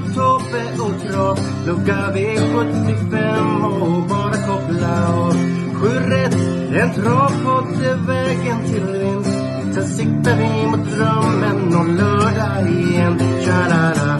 Tobbe 0.00 0.62
och 0.82 1.02
Trav 1.02 1.38
Lucka 1.66 2.12
V75 2.14 3.64
och 3.80 4.02
bara 4.08 4.32
koppla 4.32 5.14
av. 5.14 5.32
Sju 5.74 5.88
rätt, 5.88 6.34
en 6.74 6.94
travpodd 6.94 7.82
är 7.84 8.06
vägen 8.06 8.64
till 8.64 8.98
vinst. 8.98 9.38
Sen 9.74 9.86
siktar 9.86 10.36
vi 10.36 10.66
mot 10.66 10.90
drömmen 10.90 11.74
om 11.74 11.96
lördag 11.96 12.70
igen. 12.70 13.18
Tja-la-la. 13.44 14.18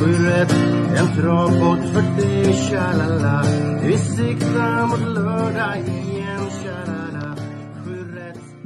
Sju 0.00 0.26
rätt, 0.26 0.54
en 0.96 1.16
travpodd 1.16 1.78
för 1.92 2.22
dig 2.22 2.54
Tja-la-la. 2.54 3.44
Vi 3.82 3.98
siktar 3.98 4.86
mot 4.86 5.14
lördag 5.14 5.76
igen. 5.76 6.13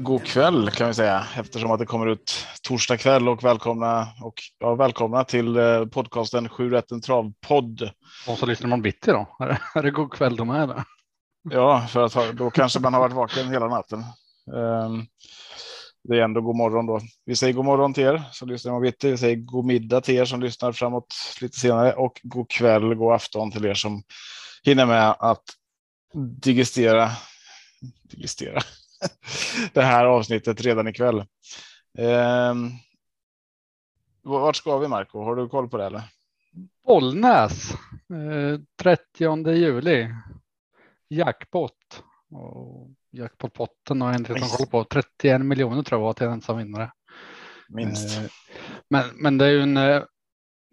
God 0.09 0.25
kväll 0.25 0.71
kan 0.71 0.89
vi 0.89 0.95
säga 0.95 1.27
eftersom 1.37 1.71
att 1.71 1.79
det 1.79 1.87
kommer 1.87 2.07
ut 2.07 2.47
torsdag 2.63 2.97
kväll 2.97 3.29
och 3.29 3.45
välkomna 3.45 4.09
och 4.23 4.35
ja, 4.59 4.75
välkomna 4.75 5.25
till 5.25 5.57
eh, 5.57 5.85
podcasten 5.85 6.49
7 6.49 6.71
rätten 6.71 7.01
travpodd. 7.01 7.91
Och 8.29 8.39
så 8.39 8.47
lyssnar 8.47 8.69
man 8.69 8.83
bitti 8.83 9.11
då. 9.11 9.37
Är 9.75 9.83
det, 9.83 9.91
god 9.91 10.13
kväll 10.13 10.37
de 10.37 10.51
är 10.51 10.67
där? 10.67 10.85
Ja, 11.51 11.87
för 11.91 12.05
att 12.05 12.37
då 12.37 12.51
kanske 12.51 12.81
man 12.81 12.95
har 12.95 13.01
varit 13.01 13.15
vaken 13.15 13.49
hela 13.49 13.69
natten. 13.69 13.99
Ehm, 14.57 15.07
det 16.05 16.19
är 16.19 16.23
ändå 16.23 16.41
god 16.41 16.57
morgon 16.57 16.87
då. 16.87 17.01
Vi 17.25 17.37
säger 17.37 17.53
god 17.53 17.65
morgon 17.65 17.95
till 17.95 18.05
er 18.05 18.23
som 18.33 18.49
lyssnar 18.49 18.73
om 18.73 18.83
bitti. 18.83 19.11
Vi 19.11 19.19
säger 19.19 19.37
god 19.37 19.65
middag 19.65 20.01
till 20.01 20.15
er 20.15 20.25
som 20.25 20.41
lyssnar 20.41 20.73
framåt 20.73 21.15
lite 21.41 21.59
senare 21.59 21.93
och 21.93 22.21
god 22.23 22.51
kväll, 22.51 22.95
god 22.95 23.15
afton 23.15 23.51
till 23.51 23.65
er 23.65 23.75
som 23.75 24.03
hinner 24.65 24.87
med 24.87 25.17
att 25.19 25.45
digestera, 26.43 27.11
digestera 28.03 28.63
det 29.73 29.83
här 29.83 30.05
avsnittet 30.05 30.61
redan 30.61 30.89
ikväll. 30.89 31.25
Ehm, 31.99 32.71
vart 34.23 34.57
ska 34.57 34.79
vi 34.79 34.89
Marco? 34.89 35.23
Har 35.23 35.37
du 35.37 35.49
koll 35.49 35.69
på 35.69 35.77
det 35.77 35.85
eller? 35.85 36.03
Bollnäs. 36.87 37.73
Eh, 38.13 38.61
30 38.83 39.53
juli. 39.53 40.09
Jackpot. 41.09 42.03
Och 42.31 42.91
jackpotpotten 43.11 44.01
har 44.01 44.09
jag 44.09 44.21
inte 44.21 44.35
koll 44.35 44.67
på. 44.67 44.85
31 44.85 45.41
miljoner 45.41 45.83
tror 45.83 46.01
jag 46.01 46.07
var 46.07 46.13
till 46.13 46.27
ensam 46.27 46.59
vinnare. 46.59 46.93
Minst. 47.69 48.19
Eh, 48.19 48.25
Men, 48.91 49.05
men 49.15 49.39
det 49.39 49.45
är 49.47 49.51
ju 49.51 49.63
en 49.63 49.77
eh, 49.77 50.03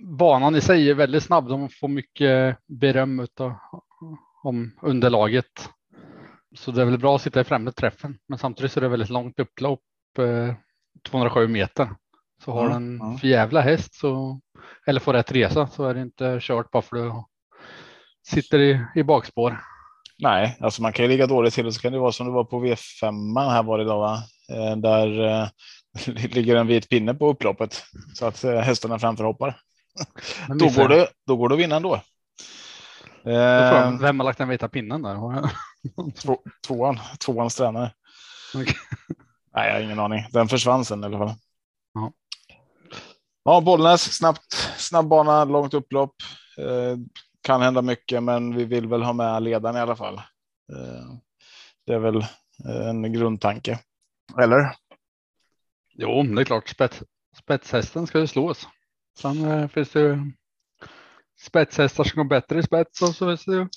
banan 0.03 0.55
i 0.55 0.61
sig 0.61 0.89
är 0.89 0.93
väldigt 0.93 1.23
snabb. 1.23 1.49
De 1.49 1.69
får 1.69 1.87
mycket 1.87 2.57
beröm 2.67 3.19
utav, 3.19 3.53
om 4.44 4.71
underlaget. 4.81 5.69
Så 6.57 6.71
det 6.71 6.81
är 6.81 6.85
väl 6.85 6.97
bra 6.99 7.16
att 7.16 7.21
sitta 7.21 7.41
i 7.41 7.43
främre 7.43 7.71
träffen. 7.71 8.17
Men 8.27 8.39
samtidigt 8.39 8.71
så 8.71 8.79
är 8.79 8.81
det 8.81 8.88
väldigt 8.88 9.09
långt 9.09 9.39
upplopp. 9.39 9.81
Eh, 10.19 10.53
207 11.09 11.47
meter. 11.47 11.89
Så 12.43 12.51
har 12.51 12.66
Mm, 12.66 12.99
du 12.99 13.05
en 13.05 13.17
för 13.17 13.27
jävla 13.27 13.61
häst 13.61 13.95
så, 13.95 14.39
eller 14.88 14.99
får 14.99 15.13
rätt 15.13 15.31
resa 15.31 15.67
så 15.67 15.85
är 15.85 15.94
det 15.94 16.01
inte 16.01 16.38
kört 16.41 16.71
bara 16.71 16.81
för 16.81 16.95
du 16.95 17.13
sitter 18.27 18.59
i, 18.59 18.85
i 18.95 19.03
bakspår. 19.03 19.59
Nej, 20.19 20.57
alltså 20.59 20.81
man 20.81 20.94
kan 20.94 21.05
ju 21.05 21.09
ligga 21.11 21.27
dåligt 21.27 21.53
till 21.53 21.65
och 21.65 21.73
så 21.73 21.81
kan 21.81 21.94
det 21.94 21.99
vara 21.99 22.11
som 22.11 22.25
det 22.27 22.31
var 22.33 22.44
på 22.44 22.65
V5 22.65 23.49
här 23.49 23.63
var 23.63 23.77
det 23.77 23.83
idag, 23.83 23.99
va? 23.99 24.23
Eh, 24.51 24.77
där 24.77 25.25
eh, 25.27 25.47
ligger 26.15 26.55
en 26.55 26.67
vit 26.67 26.89
pinne 26.89 27.13
på 27.13 27.29
upploppet 27.29 27.83
så 28.13 28.25
att 28.25 28.44
eh, 28.44 28.59
hästarna 28.59 28.99
framför 28.99 29.23
hoppar. 29.23 29.57
Då 30.59 30.69
går, 30.69 30.89
det, 30.89 31.07
då 31.27 31.35
går 31.35 31.49
det 31.49 31.55
att 31.55 31.61
vinna 31.61 31.75
ändå. 31.75 31.95
Eh, 33.25 33.99
Vem 34.01 34.19
har 34.19 34.23
lagt 34.23 34.38
den 34.38 34.49
vita 34.49 34.69
pinnen 34.69 35.01
där? 35.01 35.15
Två, 36.16 36.38
tvåan, 36.68 37.00
tvåans 37.19 37.56
tränare. 37.56 37.94
Okej. 38.56 38.75
Nej, 39.56 39.68
jag 39.68 39.73
har 39.73 39.81
ingen 39.81 40.00
aning. 40.00 40.25
Den 40.31 40.47
försvann 40.47 40.85
sen 40.85 41.03
i 41.03 41.06
alla 41.06 41.18
fall. 41.18 41.34
Ja. 41.94 42.12
Ja, 43.44 43.62
Bollnäs, 43.62 44.18
snabbt, 44.18 44.53
snabb 44.78 45.07
bana, 45.07 45.45
långt 45.45 45.74
upplopp. 45.74 46.16
Eh, 46.57 46.97
kan 47.41 47.62
hända 47.62 47.81
mycket, 47.81 48.24
men 48.24 48.56
vi 48.56 48.66
vill 48.66 48.88
väl 48.88 49.03
ha 49.03 49.13
med 49.13 49.44
ledaren 49.44 49.75
i 49.75 49.79
alla 49.79 49.95
fall. 49.95 50.16
Eh, 50.72 51.16
det 51.85 51.94
är 51.94 52.00
väl 52.00 52.16
eh, 52.66 52.90
en 52.90 53.13
grundtanke. 53.13 53.79
Eller? 54.41 54.75
Jo, 55.94 56.24
det 56.24 56.41
är 56.41 56.45
klart. 56.45 56.69
Spets, 56.69 57.03
spetshästen 57.38 58.07
ska 58.07 58.19
ju 58.19 58.28
slås. 58.28 58.68
Sen 59.18 59.45
eh, 59.45 59.68
finns 59.68 59.90
det 59.90 60.00
ju 60.00 60.31
spetshästar 61.41 62.03
som 62.03 62.18
går 62.18 62.29
bättre 62.29 62.59
i 62.59 62.63
spets 62.63 63.01
och 63.01 63.16
så 63.16 63.28
finns 63.28 63.45
det 63.45 63.53
ju 63.53 63.68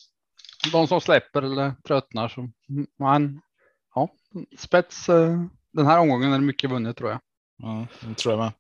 de 0.72 0.88
som 0.88 1.00
släpper 1.00 1.42
eller 1.42 1.72
tröttnar. 1.86 2.28
Så, 2.28 2.50
men 2.98 3.40
ja, 3.94 4.08
spets. 4.58 5.08
Eh, 5.08 5.42
den 5.72 5.86
här 5.86 5.98
omgången 5.98 6.32
är 6.32 6.38
mycket 6.38 6.70
vunnet 6.70 6.96
tror 6.96 7.10
jag. 7.10 7.20
Mm, 7.62 7.86
det 8.00 8.14
tror 8.14 8.32
jag 8.32 8.38
med. 8.38 8.52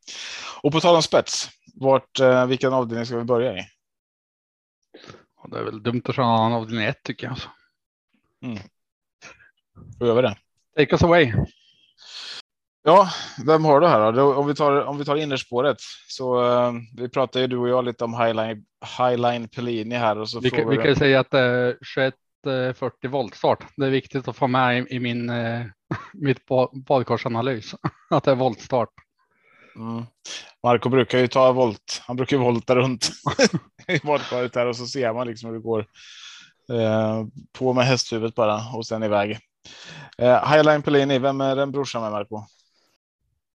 Och 0.62 0.72
på 0.72 0.80
tal 0.80 0.96
om 0.96 1.02
spets, 1.02 1.48
vart, 1.74 2.20
eh, 2.20 2.46
vilken 2.46 2.72
avdelning 2.72 3.06
ska 3.06 3.18
vi 3.18 3.24
börja 3.24 3.58
i? 3.58 3.66
Det 5.50 5.58
är 5.58 5.64
väl 5.64 5.82
dumt 5.82 6.02
att 6.04 6.14
köra 6.14 6.46
en 6.46 6.52
avdelning 6.52 6.84
ett 6.84 7.02
tycker 7.02 7.26
jag. 7.26 7.38
Så. 7.38 7.48
Hur 10.00 10.06
gör 10.06 10.14
vi 10.14 10.22
det? 10.22 10.36
Take 10.76 10.94
us 10.94 11.02
away. 11.02 11.32
Ja, 12.88 13.08
vem 13.46 13.64
har 13.64 13.80
du 13.80 13.86
här 13.86 14.12
då? 14.12 14.34
Om 14.34 14.46
vi 14.46 14.54
tar, 14.54 14.84
om 14.84 14.98
vi 14.98 15.04
tar 15.04 15.16
innerspåret 15.16 15.76
så 16.08 16.44
eh, 16.44 16.72
vi 16.96 17.08
pratade 17.08 17.40
ju 17.40 17.46
du 17.46 17.56
och 17.56 17.68
jag 17.68 17.84
lite 17.84 18.04
om 18.04 18.14
Highline, 18.14 18.64
Highline 18.98 19.48
Pellini 19.48 19.94
här 19.94 20.18
och 20.18 20.28
så 20.28 20.40
Vi 20.40 20.50
kan, 20.50 20.68
vi 20.68 20.76
kan 20.76 20.96
säga 20.96 21.20
att 21.20 21.30
det 21.30 21.38
är 21.38 21.78
21 21.82 22.14
eh, 22.46 22.74
40 22.74 23.08
voltstart. 23.08 23.64
Det 23.76 23.86
är 23.86 23.90
viktigt 23.90 24.28
att 24.28 24.36
få 24.36 24.46
med 24.46 24.78
i, 24.78 24.94
i 24.94 25.00
min 25.00 25.30
eh, 25.30 25.62
mitt 26.12 26.46
ba- 26.46 26.70
badkarsanalys 26.72 27.74
att 28.10 28.24
det 28.24 28.30
är 28.30 28.34
voltstart. 28.34 28.92
Mm. 29.76 30.04
Marco 30.62 30.88
brukar 30.88 31.18
ju 31.18 31.28
ta 31.28 31.52
volt. 31.52 32.02
Han 32.06 32.16
brukar 32.16 32.36
ju 32.36 32.42
volta 32.42 32.76
runt 32.76 33.10
i 33.88 33.98
badkaret 34.06 34.54
här 34.54 34.66
och 34.66 34.76
så 34.76 34.86
ser 34.86 35.12
man 35.12 35.26
liksom 35.26 35.48
hur 35.48 35.56
det 35.56 35.62
går. 35.62 35.86
Eh, 36.72 37.24
på 37.58 37.72
med 37.72 37.84
hästhuvudet 37.86 38.34
bara 38.34 38.60
och 38.74 38.86
sen 38.86 39.02
iväg. 39.02 39.38
Eh, 40.18 40.52
Highline 40.52 40.82
Pellini, 40.82 41.18
vem 41.18 41.40
är 41.40 41.56
den 41.56 41.72
brorsan 41.72 42.02
med 42.02 42.12
Marco? 42.12 42.44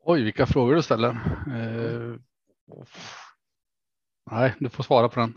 Oj, 0.05 0.23
vilka 0.23 0.47
frågor 0.47 0.75
du 0.75 0.83
ställer. 0.83 1.09
Eh, 1.09 2.17
nej, 4.31 4.55
du 4.61 4.69
får 4.69 4.85
svara 4.85 5.09
på 5.09 5.21
den. 5.21 5.37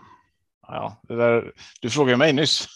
Ja, 0.61 1.01
där, 1.03 1.53
du 1.81 1.89
frågade 1.89 2.17
mig 2.17 2.33
nyss. 2.33 2.67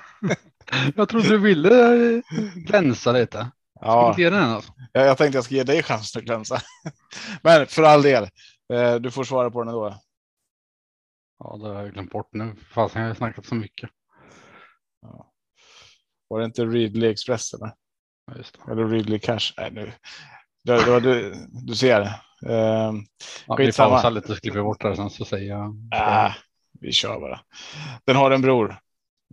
Jag 0.96 1.08
trodde 1.08 1.28
du 1.28 1.38
ville 1.38 2.22
glänsa 2.54 3.12
lite. 3.12 3.50
Ja, 3.80 4.14
den 4.16 4.34
alltså? 4.34 4.72
jag, 4.92 5.06
jag 5.06 5.18
tänkte 5.18 5.36
jag 5.36 5.44
ska 5.44 5.54
ge 5.54 5.64
dig 5.64 5.82
chansen 5.82 6.20
att 6.20 6.24
glänsa. 6.24 6.60
Men 7.42 7.66
för 7.66 7.82
all 7.82 8.02
del, 8.02 8.28
eh, 8.72 8.94
du 8.94 9.10
får 9.10 9.24
svara 9.24 9.50
på 9.50 9.60
den 9.60 9.68
ändå. 9.68 10.00
Ja, 11.38 11.56
det 11.56 11.68
har 11.68 11.82
jag 11.82 11.92
glömt 11.92 12.12
bort 12.12 12.28
nu. 12.32 12.54
Fast 12.70 12.94
jag 12.94 13.02
har 13.02 13.14
snackat 13.14 13.46
så 13.46 13.54
mycket. 13.54 13.90
Var 16.28 16.38
det 16.38 16.44
inte 16.44 16.64
Ridley 16.64 17.10
Express 17.10 17.54
eller? 17.54 17.72
Ja. 18.26 18.72
Eller 18.72 18.88
Ridley 18.88 19.18
Cash? 19.18 19.52
Nej, 19.56 19.70
nu. 19.70 19.92
Var 20.64 21.00
du, 21.00 21.34
du 21.50 21.74
ser. 21.76 22.00
Eh, 22.00 22.92
Ja, 23.46 23.54
vi 23.56 23.72
pausar 23.72 24.10
lite 24.10 24.32
och 24.32 24.38
klipper 24.38 24.62
bort 24.62 24.80
det 24.80 24.96
sen 24.96 25.10
så 25.10 25.24
säger 25.24 25.48
jag. 25.48 25.76
äh, 25.94 26.32
vi 26.80 26.92
kör 26.92 27.20
bara. 27.20 27.40
Den 28.04 28.16
har 28.16 28.30
en 28.30 28.42
bror. 28.42 28.78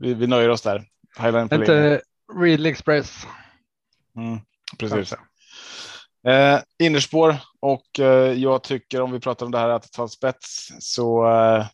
Vi, 0.01 0.13
vi 0.13 0.27
nöjer 0.27 0.49
oss 0.49 0.61
där. 0.61 0.85
Highline. 1.17 1.49
Inte 1.53 2.01
Real 2.39 2.65
Express. 2.65 3.25
Mm, 4.17 4.39
precis. 4.79 5.13
Eh, 6.27 6.59
innerspår 6.79 7.35
och 7.59 7.99
eh, 7.99 8.33
jag 8.33 8.63
tycker 8.63 9.01
om 9.01 9.11
vi 9.11 9.19
pratar 9.19 9.45
om 9.45 9.51
det 9.51 9.57
här 9.57 9.69
att 9.69 9.91
ta 9.91 10.07
spets 10.07 10.67
så 10.79 11.25
eh, 11.25 11.65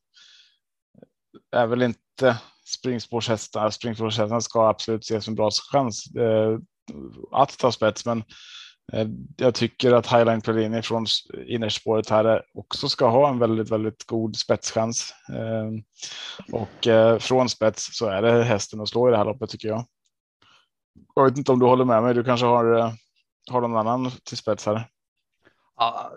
är 1.52 1.68
väl 1.68 1.82
inte 1.82 2.38
springspårshästar. 2.66 3.70
Springspårshästarna 3.70 4.42
ska 4.42 4.70
absolut 4.70 5.04
ses 5.04 5.26
som 5.26 5.36
bra 5.36 5.50
chans 5.72 6.16
eh, 6.16 6.58
att 7.32 7.58
ta 7.58 7.72
spets, 7.72 8.06
men 8.06 8.24
Eh, 8.94 9.08
jag 9.38 9.56
tycker 9.56 9.92
att 9.94 10.08
Highline 10.08 10.42
Pellini 10.42 10.82
från 10.82 11.06
innerspåret 11.46 12.10
här 12.10 12.44
också 12.54 12.90
ska 12.90 13.08
ha 13.08 13.30
en 13.30 13.40
väldigt, 13.40 13.72
väldigt 13.72 14.08
god 14.08 14.36
spetschans. 14.36 15.14
Ehm, 15.30 15.84
och 16.52 16.88
eh, 16.88 17.18
från 17.20 17.50
spets 17.50 17.98
så 17.98 18.06
är 18.06 18.22
det 18.22 18.44
hästen 18.44 18.82
att 18.82 18.90
slå 18.90 19.08
i 19.08 19.12
det 19.12 19.18
här 19.18 19.26
loppet 19.26 19.50
tycker 19.50 19.68
jag. 19.68 19.86
Jag 21.16 21.26
vet 21.26 21.38
inte 21.38 21.52
om 21.52 21.60
du 21.60 21.66
håller 21.66 21.86
med 21.86 22.04
mig. 22.04 22.14
Du 22.14 22.24
kanske 22.24 22.46
har, 22.46 22.78
eh, 22.78 22.92
har 23.52 23.62
någon 23.62 23.88
annan 23.88 24.12
till 24.24 24.38
spets 24.38 24.66
här. 24.66 24.88
Ja, 25.76 26.12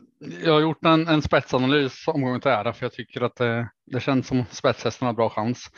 jag 0.44 0.52
har 0.52 0.60
gjort 0.60 0.84
en, 0.84 1.08
en 1.08 1.22
spetsanalys 1.22 2.08
omgången 2.08 2.40
till 2.40 2.50
ära 2.50 2.72
för 2.72 2.84
jag 2.84 2.92
tycker 2.92 3.20
att 3.20 3.36
det, 3.36 3.70
det 3.86 4.00
känns 4.00 4.26
som 4.26 4.44
spetshästen 4.50 5.06
har 5.06 5.12
bra 5.12 5.30
chans. 5.30 5.70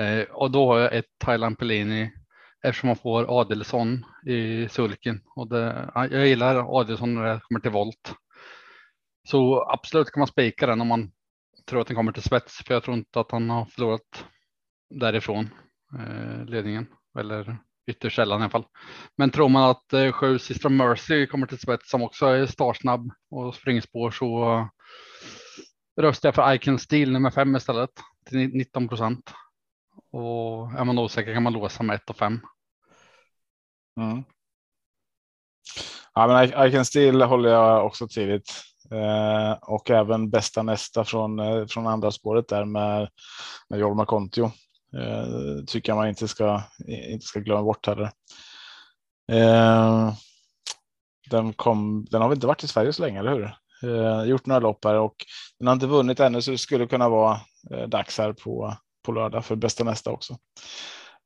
Eh, 0.00 0.22
och 0.30 0.50
då 0.50 0.72
har 0.72 0.78
jag 0.78 0.94
ett 0.94 1.04
Thailand 1.18 1.58
Pellini 1.58 2.12
eftersom 2.66 2.86
man 2.86 2.96
får 2.96 3.40
Adelsson 3.40 4.04
i 4.26 4.68
sulken 4.68 5.20
och 5.34 5.48
det, 5.48 5.90
jag 5.94 6.26
gillar 6.26 6.78
Adelsson 6.80 7.14
när 7.14 7.22
det 7.22 7.40
kommer 7.40 7.60
till 7.60 7.70
volt. 7.70 8.14
Så 9.28 9.70
absolut 9.70 10.10
kan 10.10 10.20
man 10.20 10.26
spika 10.26 10.66
den 10.66 10.80
om 10.80 10.88
man 10.88 11.12
tror 11.66 11.80
att 11.80 11.86
den 11.86 11.96
kommer 11.96 12.12
till 12.12 12.22
spets, 12.22 12.62
för 12.66 12.74
jag 12.74 12.82
tror 12.82 12.96
inte 12.96 13.20
att 13.20 13.30
han 13.30 13.50
har 13.50 13.64
förlorat 13.64 14.24
därifrån 14.90 15.50
eh, 15.98 16.44
ledningen 16.44 16.86
eller 17.18 17.58
ytterst 17.86 18.16
sällan 18.16 18.40
i 18.40 18.42
alla 18.42 18.50
fall. 18.50 18.66
Men 19.16 19.30
tror 19.30 19.48
man 19.48 19.70
att 19.70 19.92
eh, 19.92 20.12
sju 20.12 20.38
Sistra 20.38 20.68
Mercy 20.68 21.26
kommer 21.26 21.46
till 21.46 21.58
spets 21.58 21.90
som 21.90 22.02
också 22.02 22.26
är 22.26 22.46
startsnabb 22.46 23.10
och 23.30 23.54
springspår 23.54 24.10
så 24.10 24.58
uh, 24.58 24.66
röstar 26.00 26.28
jag 26.28 26.34
för 26.34 26.54
Icon 26.54 26.78
Steel 26.78 27.12
nummer 27.12 27.30
fem 27.30 27.56
istället 27.56 27.90
till 28.28 28.38
19 28.38 28.88
procent. 28.88 29.32
Och 30.12 30.72
är 30.72 30.84
man 30.84 30.98
osäker 30.98 31.34
kan 31.34 31.42
man 31.42 31.52
låsa 31.52 31.82
med 31.82 31.96
1 31.96 32.10
och 32.10 32.16
5. 32.16 32.40
Mm. 34.00 34.24
Ja, 36.14 36.26
men 36.26 36.66
Icon 36.68 36.84
Steel 36.84 37.22
håller 37.22 37.50
jag 37.50 37.86
också 37.86 38.08
tidigt 38.08 38.62
eh, 38.90 39.52
och 39.62 39.90
även 39.90 40.30
bästa 40.30 40.62
nästa 40.62 41.04
från 41.04 41.38
eh, 41.38 41.66
från 41.66 41.86
andra 41.86 42.10
spåret 42.10 42.48
där 42.48 42.64
med 42.64 43.08
med 43.68 43.78
Jorma 43.78 44.06
Kontio. 44.06 44.44
Eh, 44.96 45.64
tycker 45.66 45.92
jag 45.92 45.96
man 45.96 46.08
inte 46.08 46.28
ska 46.28 46.62
inte 46.86 47.26
ska 47.26 47.40
glömma 47.40 47.62
bort 47.62 47.86
heller. 47.86 48.10
Eh, 49.32 50.12
den 51.30 51.52
kom. 51.52 52.06
Den 52.10 52.22
har 52.22 52.28
väl 52.28 52.36
inte 52.36 52.46
varit 52.46 52.64
i 52.64 52.68
Sverige 52.68 52.92
så 52.92 53.02
länge, 53.02 53.18
eller 53.18 53.32
hur? 53.32 53.54
Eh, 53.82 54.24
gjort 54.24 54.46
några 54.46 54.60
lopp 54.60 54.84
här 54.84 54.94
och 54.94 55.16
den 55.58 55.68
har 55.68 55.74
inte 55.74 55.86
vunnit 55.86 56.20
ännu, 56.20 56.42
så 56.42 56.50
det 56.50 56.58
skulle 56.58 56.86
kunna 56.86 57.08
vara 57.08 57.40
eh, 57.70 57.88
dags 57.88 58.18
här 58.18 58.32
på 58.32 58.76
på 59.04 59.12
lördag 59.12 59.44
för 59.44 59.56
bästa 59.56 59.84
nästa 59.84 60.10
också. 60.10 60.36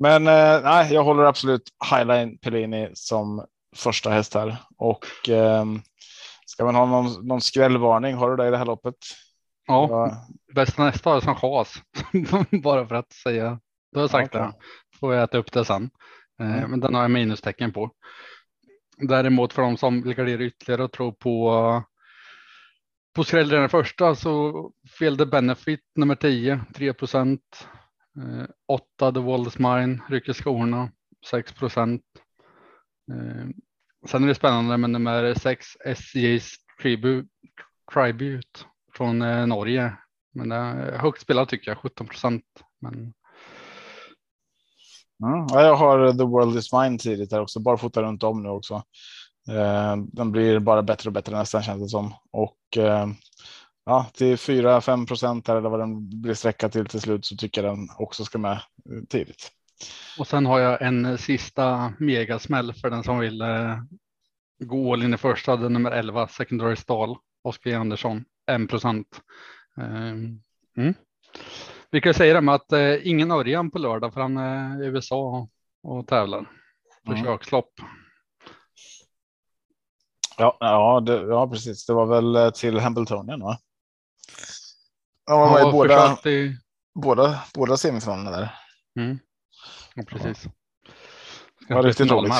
Men 0.00 0.26
eh, 0.26 0.62
nej, 0.62 0.92
jag 0.94 1.04
håller 1.04 1.24
absolut 1.24 1.62
Highline 1.90 2.38
Pellini 2.38 2.90
som 2.94 3.46
första 3.76 4.10
häst 4.10 4.34
här 4.34 4.56
och 4.76 5.28
eh, 5.28 5.64
ska 6.46 6.64
man 6.64 6.74
ha 6.74 6.86
någon, 6.86 7.26
någon 7.26 7.40
skrällvarning? 7.40 8.14
Har 8.14 8.30
du 8.30 8.36
det 8.36 8.48
i 8.48 8.50
det 8.50 8.56
här 8.56 8.66
loppet? 8.66 8.94
Ja, 9.66 9.88
ja. 9.90 10.26
bästa 10.54 10.84
nästa 10.84 11.10
har 11.10 11.20
som 11.20 11.34
chas 11.34 11.74
bara 12.62 12.86
för 12.86 12.94
att 12.94 13.12
säga. 13.12 13.60
Du 13.92 14.00
har 14.00 14.08
sagt 14.08 14.34
okay. 14.34 14.46
det. 14.46 14.52
Får 15.00 15.14
jag 15.14 15.24
äta 15.24 15.38
upp 15.38 15.52
det 15.52 15.64
sen, 15.64 15.90
eh, 16.40 16.58
mm. 16.58 16.70
men 16.70 16.80
den 16.80 16.94
har 16.94 17.02
jag 17.02 17.10
minustecken 17.10 17.72
på. 17.72 17.90
Däremot 18.96 19.52
för 19.52 19.62
de 19.62 19.76
som 19.76 20.02
vill 20.02 20.14
gardera 20.14 20.42
ytterligare 20.42 20.84
och 20.84 20.92
tror 20.92 21.12
på 21.12 21.82
på 23.14 23.24
skräll 23.24 23.48
den 23.48 23.68
första 23.68 24.14
så 24.14 24.70
fel 24.98 25.18
the 25.18 25.26
benefit 25.26 25.80
nummer 25.96 26.14
10, 26.14 26.60
3 26.74 26.92
procent. 26.92 27.68
Eh, 28.18 28.46
8 28.66 29.12
The 29.12 29.20
World 29.20 29.46
is 29.46 29.58
Mine, 29.58 30.02
rycker 30.08 30.32
skorna 30.32 30.92
6 31.30 31.52
procent. 31.52 32.02
Eh, 33.12 33.46
sen 34.08 34.24
är 34.24 34.28
det 34.28 34.34
spännande 34.34 34.76
med 34.76 34.90
nummer 34.90 35.34
6 35.34 35.66
SJ's 35.86 36.50
Tribute, 36.82 37.28
Tribute 37.94 38.60
från 38.96 39.22
eh, 39.22 39.46
Norge. 39.46 39.96
Men 40.34 40.48
det 40.48 40.56
är 40.56 40.98
högt 40.98 41.20
spelat 41.20 41.48
tycker 41.48 41.70
jag, 41.70 41.78
17 41.78 42.06
procent. 42.06 42.44
Men... 42.80 42.94
Mm, 45.22 45.46
jag 45.50 45.76
har 45.76 46.12
The 46.12 46.24
World 46.24 46.56
is 46.56 46.72
Mine 46.72 46.98
tidigt 46.98 47.32
här 47.32 47.40
också, 47.40 47.60
bara 47.60 47.76
fota 47.76 48.02
runt 48.02 48.22
om 48.22 48.42
nu 48.42 48.48
också. 48.48 48.74
Eh, 49.48 49.96
den 49.96 50.32
blir 50.32 50.58
bara 50.58 50.82
bättre 50.82 51.08
och 51.08 51.12
bättre 51.12 51.36
nästan 51.36 51.62
känns 51.62 51.82
det 51.82 51.88
som. 51.88 52.14
Och 52.32 52.76
eh, 52.76 53.06
ja, 53.86 54.06
till 54.14 54.36
4-5 54.36 55.06
procent 55.06 55.48
eller 55.48 55.60
vad 55.60 55.80
den 55.80 56.20
blir 56.20 56.34
sträcka 56.34 56.68
till 56.68 56.86
till 56.86 57.00
slut 57.00 57.24
så 57.24 57.36
tycker 57.36 57.64
jag 57.64 57.76
den 57.76 57.88
också 57.98 58.24
ska 58.24 58.38
med 58.38 58.60
tidigt. 59.08 59.52
Och 60.18 60.26
sen 60.26 60.46
har 60.46 60.58
jag 60.58 60.82
en 60.82 61.18
sista 61.18 61.92
megasmäll 61.98 62.72
för 62.72 62.90
den 62.90 63.04
som 63.04 63.18
vill 63.18 63.40
eh, 63.40 63.78
gå 64.58 64.92
all 64.92 65.02
in 65.02 65.14
i 65.14 65.16
första, 65.16 65.56
den 65.56 65.72
nummer 65.72 65.90
11, 65.90 66.28
Secondary 66.28 66.76
Stall, 66.76 67.16
Oskar 67.42 67.74
Andersson, 67.74 68.24
1 68.50 68.70
procent. 68.70 69.20
Eh, 69.78 70.12
mm. 70.76 70.94
Vi 71.90 72.00
kan 72.00 72.14
säga 72.14 72.34
det 72.34 72.40
med 72.40 72.54
att 72.54 72.72
eh, 72.72 73.08
ingen 73.08 73.30
Örjan 73.30 73.70
på 73.70 73.78
lördag 73.78 74.14
för 74.14 74.20
han 74.20 74.36
är 74.36 74.84
i 74.84 74.86
USA 74.86 75.48
och 75.82 76.06
tävlar. 76.06 76.50
Försökslopp. 77.06 77.78
Mm. 77.78 77.90
Ja, 80.38 80.56
ja, 80.60 81.00
det, 81.00 81.12
ja, 81.12 81.48
precis. 81.48 81.86
Det 81.86 81.92
var 81.92 82.06
väl 82.06 82.36
eh, 82.36 82.50
till 82.50 82.78
Hambletonian, 82.78 83.40
va? 83.40 83.58
Ja, 85.30 85.38
man 85.38 85.52
var 85.52 85.68
i 85.68 85.72
båda, 85.72 86.30
i... 86.30 86.56
båda, 86.94 87.42
båda 87.54 87.76
semifinalerna 87.76 88.30
där. 88.30 88.54
Mm. 88.98 89.18
Ja, 89.94 90.02
precis. 90.08 90.44
Ja, 90.44 91.76
ja 91.76 91.82
riktigt 91.82 92.10
roligt. 92.10 92.32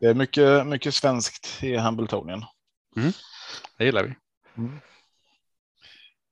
Det 0.00 0.06
är 0.06 0.14
mycket, 0.14 0.66
mycket 0.66 0.94
svenskt 0.94 1.62
i 1.62 1.76
Hambletonian. 1.76 2.44
Mm. 2.96 3.12
Det 3.78 3.84
gillar 3.84 4.04
vi. 4.04 4.14
Mm. 4.62 4.80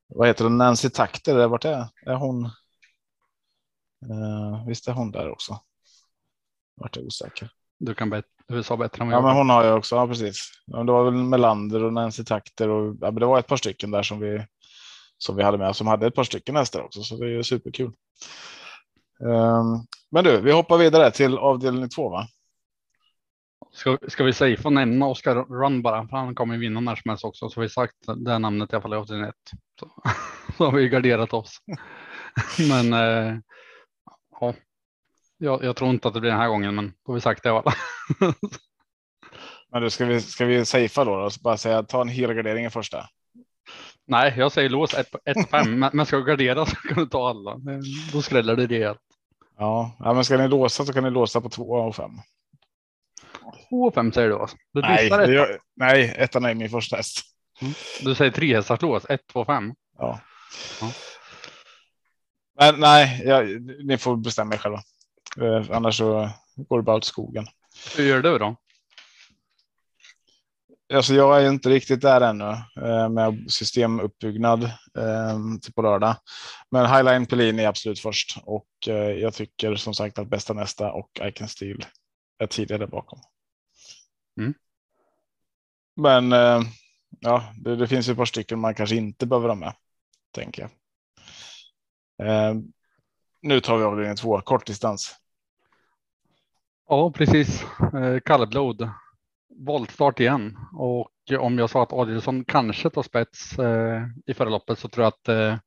Vad 0.08 0.28
heter 0.28 0.44
det? 0.44 0.50
Nancy 0.50 0.90
Takter, 0.90 1.46
vart 1.46 1.64
är, 1.64 1.86
är 2.06 2.14
hon? 2.14 2.44
Uh, 4.04 4.66
visst 4.66 4.88
är 4.88 4.92
hon 4.92 5.10
där 5.10 5.30
också? 5.30 5.60
Vart 6.74 6.96
är 6.96 7.06
osäker. 7.06 7.50
Du 7.78 7.94
kan 7.94 8.10
bet 8.10 8.24
USA 8.48 8.76
bättre 8.76 9.02
än 9.02 9.10
vad 9.10 9.16
Ja, 9.18 9.22
men 9.26 9.36
hon 9.36 9.50
har 9.50 9.64
ju 9.64 9.72
också. 9.72 9.96
Ja, 9.96 10.06
precis. 10.06 10.50
Det 10.66 10.92
var 10.92 11.04
väl 11.04 11.14
Melander 11.14 11.84
och 11.84 11.92
Nancy 11.92 12.24
Takter 12.24 12.68
och 12.68 12.96
ja, 13.00 13.10
det 13.10 13.26
var 13.26 13.38
ett 13.38 13.46
par 13.46 13.56
stycken 13.56 13.90
där 13.90 14.02
som 14.02 14.20
vi 14.20 14.46
som 15.24 15.36
vi 15.36 15.42
hade 15.42 15.58
med 15.58 15.76
som 15.76 15.86
hade 15.86 16.06
ett 16.06 16.14
par 16.14 16.24
stycken 16.24 16.56
hästar 16.56 16.82
också, 16.82 17.02
så 17.02 17.16
det 17.16 17.38
är 17.38 17.42
superkul. 17.42 17.92
Um, 19.20 19.86
men 20.10 20.24
du, 20.24 20.40
vi 20.40 20.52
hoppar 20.52 20.78
vidare 20.78 21.10
till 21.10 21.38
avdelning 21.38 21.88
två, 21.88 22.08
va? 22.08 22.26
Ska, 23.72 23.98
ska 24.08 24.24
vi 24.24 24.32
säga 24.32 24.56
för 24.56 24.70
nämna 24.70 25.06
Oscar 25.06 25.34
Run 25.34 25.82
bara, 25.82 26.08
för 26.08 26.16
han 26.16 26.34
kommer 26.34 26.56
vinna 26.56 26.80
när 26.80 26.96
som 26.96 27.08
helst 27.08 27.24
också, 27.24 27.48
så 27.48 27.60
vi 27.60 27.68
sagt 27.68 27.94
det 28.16 28.38
namnet 28.38 28.72
i 28.72 28.76
alla 28.76 28.82
fall 28.82 28.92
i 28.92 28.96
avdelning 28.96 29.28
ett. 29.28 29.50
Så, 29.80 29.90
så 30.56 30.64
har 30.64 30.72
vi 30.72 30.88
garderat 30.88 31.32
oss. 31.32 31.58
men 32.68 32.92
eh, 32.92 33.38
ja, 34.40 34.54
jag, 35.38 35.64
jag, 35.64 35.76
tror 35.76 35.90
inte 35.90 36.08
att 36.08 36.14
det 36.14 36.20
blir 36.20 36.30
den 36.30 36.40
här 36.40 36.48
gången, 36.48 36.74
men 36.74 36.86
då 36.86 37.12
har 37.12 37.14
vi 37.14 37.20
sagt 37.20 37.42
det 37.42 37.48
i 37.48 37.52
alla 37.52 37.74
men 39.72 39.82
du, 39.82 39.90
ska 39.90 40.04
vi, 40.04 40.20
ska 40.20 40.44
vi 40.44 40.64
safea 40.64 41.04
då? 41.04 41.16
då? 41.16 41.30
Bara 41.40 41.56
säga 41.56 41.82
ta 41.82 42.00
en 42.00 42.08
helgardering 42.08 42.64
i 42.64 42.70
första. 42.70 43.08
Nej, 44.06 44.34
jag 44.36 44.52
säger 44.52 44.68
lås 44.68 44.94
1 44.94 45.50
5, 45.50 45.78
men 45.92 46.06
ska 46.06 46.16
du 46.16 46.24
gardera 46.24 46.66
så 46.66 46.76
kan 46.76 46.96
du 46.96 47.06
ta 47.06 47.28
alla. 47.28 47.60
Då 48.12 48.22
skräller 48.22 48.56
det 48.56 48.66
rejält. 48.66 49.00
Ja, 49.58 49.96
ja, 49.98 50.14
men 50.14 50.24
ska 50.24 50.36
ni 50.36 50.48
låsa 50.48 50.84
så 50.84 50.92
kan 50.92 51.04
ni 51.04 51.10
låsa 51.10 51.40
på 51.40 51.48
2 51.48 51.62
och 51.62 51.96
5. 51.96 52.10
2 53.68 53.76
och 53.76 53.94
5 53.94 54.12
säger 54.12 54.28
du 54.28 54.38
alltså? 54.38 54.56
Du 54.72 54.80
nej, 54.80 55.10
det 55.10 55.34
gör, 55.34 55.58
nej, 55.76 56.14
ettan 56.18 56.44
är 56.44 56.54
min 56.54 56.70
första 56.70 56.96
häst. 56.96 57.20
Mm. 57.60 57.74
Du 58.02 58.14
säger 58.14 58.30
tre 58.30 58.54
hästars 58.54 58.82
lås, 58.82 59.06
1, 59.08 59.26
2, 59.32 59.44
5. 59.44 59.74
Ja. 59.98 60.20
ja. 60.80 60.92
Men 62.58 62.80
nej, 62.80 63.22
jag, 63.24 63.60
ni 63.84 63.98
får 63.98 64.16
bestämma 64.16 64.54
er 64.54 64.58
själva. 64.58 64.82
Eh, 65.40 65.76
annars 65.76 65.98
så 65.98 66.30
går 66.56 66.78
det 66.78 66.84
bara 66.84 66.96
åt 66.96 67.04
skogen. 67.04 67.46
Hur 67.96 68.04
gör 68.04 68.22
du 68.22 68.38
då? 68.38 68.56
Alltså 70.92 71.14
jag 71.14 71.42
är 71.42 71.48
inte 71.48 71.68
riktigt 71.68 72.00
där 72.00 72.20
ännu 72.20 72.50
eh, 72.86 73.08
med 73.08 73.44
systemuppbyggnad 73.48 74.64
eh, 74.98 75.38
på 75.74 75.82
lördag. 75.82 76.16
Men 76.70 76.86
Highline 76.86 77.26
Pellini 77.26 77.62
är 77.62 77.68
absolut 77.68 78.00
först 78.00 78.38
och 78.44 78.68
eh, 78.86 78.94
jag 78.94 79.34
tycker 79.34 79.76
som 79.76 79.94
sagt 79.94 80.18
att 80.18 80.28
bästa 80.28 80.52
nästa 80.52 80.92
och 80.92 81.10
I 81.28 81.32
can 81.32 81.48
Steel 81.48 81.86
är 82.38 82.46
tidigare 82.46 82.86
bakom. 82.86 83.18
Mm. 84.40 84.54
Men 85.96 86.32
eh, 86.32 86.62
ja, 87.20 87.52
det, 87.56 87.76
det, 87.76 87.88
finns 87.88 88.08
ett 88.08 88.16
par 88.16 88.24
stycken 88.24 88.60
man 88.60 88.74
kanske 88.74 88.96
inte 88.96 89.26
behöver 89.26 89.48
ha 89.48 89.56
med, 89.56 89.74
tänker 90.30 90.62
jag. 90.62 90.70
Eh, 92.28 92.54
nu 93.42 93.60
tar 93.60 93.76
vi 93.76 93.84
avdelning 93.84 94.16
två, 94.16 94.40
kortdistans. 94.40 95.16
Ja, 96.88 97.10
precis. 97.10 97.64
Eh, 97.94 98.20
kallblod 98.24 98.90
voltstart 99.58 100.20
igen 100.20 100.58
och 100.72 101.10
om 101.38 101.58
jag 101.58 101.70
sa 101.70 101.82
att 101.82 101.92
Adielsson 101.92 102.44
kanske 102.44 102.90
tar 102.90 103.02
spets 103.02 103.58
eh, 103.58 104.02
i 104.26 104.34
förloppet 104.34 104.78
så 104.78 104.88
tror 104.88 105.04
jag 105.04 105.08
att 105.08 105.28
eh, 105.28 105.58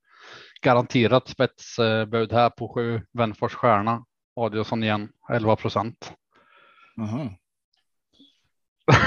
garanterat 0.62 1.28
spetsbud 1.28 2.32
här 2.32 2.50
på 2.50 2.74
sju 2.74 3.02
Wenfors 3.14 3.54
stjärna. 3.54 4.06
Adielsson 4.36 4.84
igen 4.84 5.10
11 5.30 5.56
procent. 5.56 6.14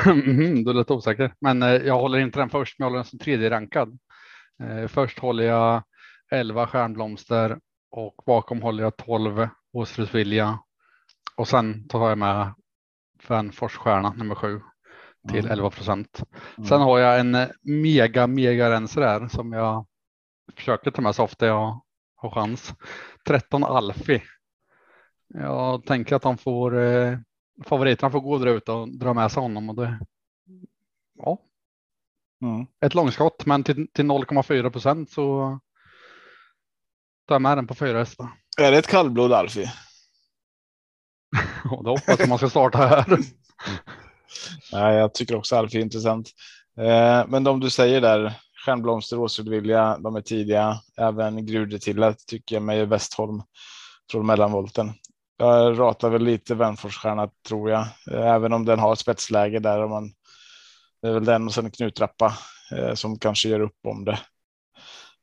Mm. 0.06 0.64
du 0.64 0.72
lät 0.72 0.90
osäker, 0.90 1.34
men 1.40 1.62
eh, 1.62 1.68
jag 1.68 2.00
håller 2.00 2.18
inte 2.18 2.38
den 2.38 2.50
först, 2.50 2.78
men 2.78 2.84
jag 2.84 2.90
håller 2.90 2.98
den 2.98 3.04
som 3.04 3.18
tredje 3.18 3.50
rankad. 3.50 3.98
Eh, 4.62 4.86
först 4.86 5.18
håller 5.18 5.44
jag 5.44 5.82
11 6.30 6.66
stjärnblomster 6.66 7.58
och 7.90 8.14
bakom 8.26 8.62
håller 8.62 8.82
jag 8.82 8.96
12 8.96 9.48
Åsrus 9.72 10.14
vilja 10.14 10.58
och 11.36 11.48
sen 11.48 11.88
tar 11.88 12.08
jag 12.08 12.18
med 12.18 12.54
Wenfors 13.28 13.76
stjärna 13.76 14.12
nummer 14.12 14.34
sju 14.34 14.60
till 15.28 15.38
Mm. 15.38 15.50
11 15.52 15.70
procent. 15.70 16.22
Mm. 16.56 16.68
Sen 16.68 16.80
har 16.80 16.98
jag 16.98 17.20
en 17.20 17.34
eh, 17.34 17.48
mega, 17.62 18.26
mega 18.26 18.70
renser 18.70 19.02
här 19.02 19.28
som 19.28 19.52
jag 19.52 19.86
försöker 20.56 20.90
ta 20.90 21.02
med 21.02 21.14
så 21.14 21.22
ofta 21.24 21.46
jag 21.46 21.80
har 22.16 22.30
chans. 22.30 22.74
13 23.26 23.64
Alfi. 23.64 24.22
Jag 25.34 25.84
tänker 25.86 26.16
att 26.16 26.22
de 26.22 26.38
får 26.38 26.78
eh, 26.82 27.18
favoriterna 27.64 28.10
får 28.10 28.20
gå 28.20 28.38
där 28.38 28.46
ute 28.46 28.72
och 28.72 28.98
dra 28.98 29.14
med 29.14 29.32
sig 29.32 29.40
honom 29.42 29.68
och 29.68 29.74
det. 29.76 30.00
Ja, 31.18 31.38
Mm. 32.42 32.66
ett 32.80 32.94
långskott, 32.94 33.46
men 33.46 33.64
till, 33.64 33.88
till 33.92 34.04
0,4 34.04 34.70
procent 34.70 35.10
så 35.10 35.58
tar 37.28 37.34
jag 37.34 37.42
med 37.42 37.58
den 37.58 37.66
på 37.66 37.74
fyra 37.74 37.98
hästar. 37.98 38.28
Är 38.60 38.70
det 38.70 38.78
ett 38.78 38.86
kallblod 38.86 39.32
Alfie? 39.32 39.72
Och 41.70 41.84
då 41.84 41.90
hoppas 41.90 42.18
jag 42.18 42.28
man 42.28 42.38
ska 42.38 42.50
starta 42.50 42.78
här. 42.78 43.06
Nej, 44.72 44.96
jag 44.96 45.14
tycker 45.14 45.36
också 45.36 45.56
Alf 45.56 45.74
är 45.74 45.78
intressant. 45.78 46.30
Eh, 46.78 47.26
men 47.28 47.44
de 47.44 47.60
du 47.60 47.70
säger 47.70 48.00
där, 48.00 48.32
Stjärnblomster, 48.64 49.18
Åsudvilja, 49.18 49.98
de 49.98 50.16
är 50.16 50.20
tidiga. 50.20 50.80
Även 50.96 51.46
Grudetilla 51.46 52.14
tycker 52.26 52.56
jag 52.56 52.62
med 52.62 52.88
Westholm 52.88 53.42
från 54.10 54.26
mellanvolten. 54.26 54.92
Jag 55.38 55.78
ratar 55.78 56.10
väl 56.10 56.22
lite 56.22 56.54
Vänforsstjärna 56.54 57.30
tror 57.48 57.70
jag, 57.70 57.80
eh, 58.10 58.26
även 58.26 58.52
om 58.52 58.64
den 58.64 58.78
har 58.78 58.94
spetsläge 58.94 59.58
där. 59.58 59.82
Om 59.84 59.90
man, 59.90 60.12
det 61.02 61.08
är 61.08 61.12
väl 61.12 61.24
den 61.24 61.46
och 61.46 61.54
sen 61.54 61.70
Knutrappa 61.70 62.34
eh, 62.72 62.94
som 62.94 63.18
kanske 63.18 63.48
gör 63.48 63.60
upp 63.60 63.86
om 63.88 64.04
det. 64.04 64.18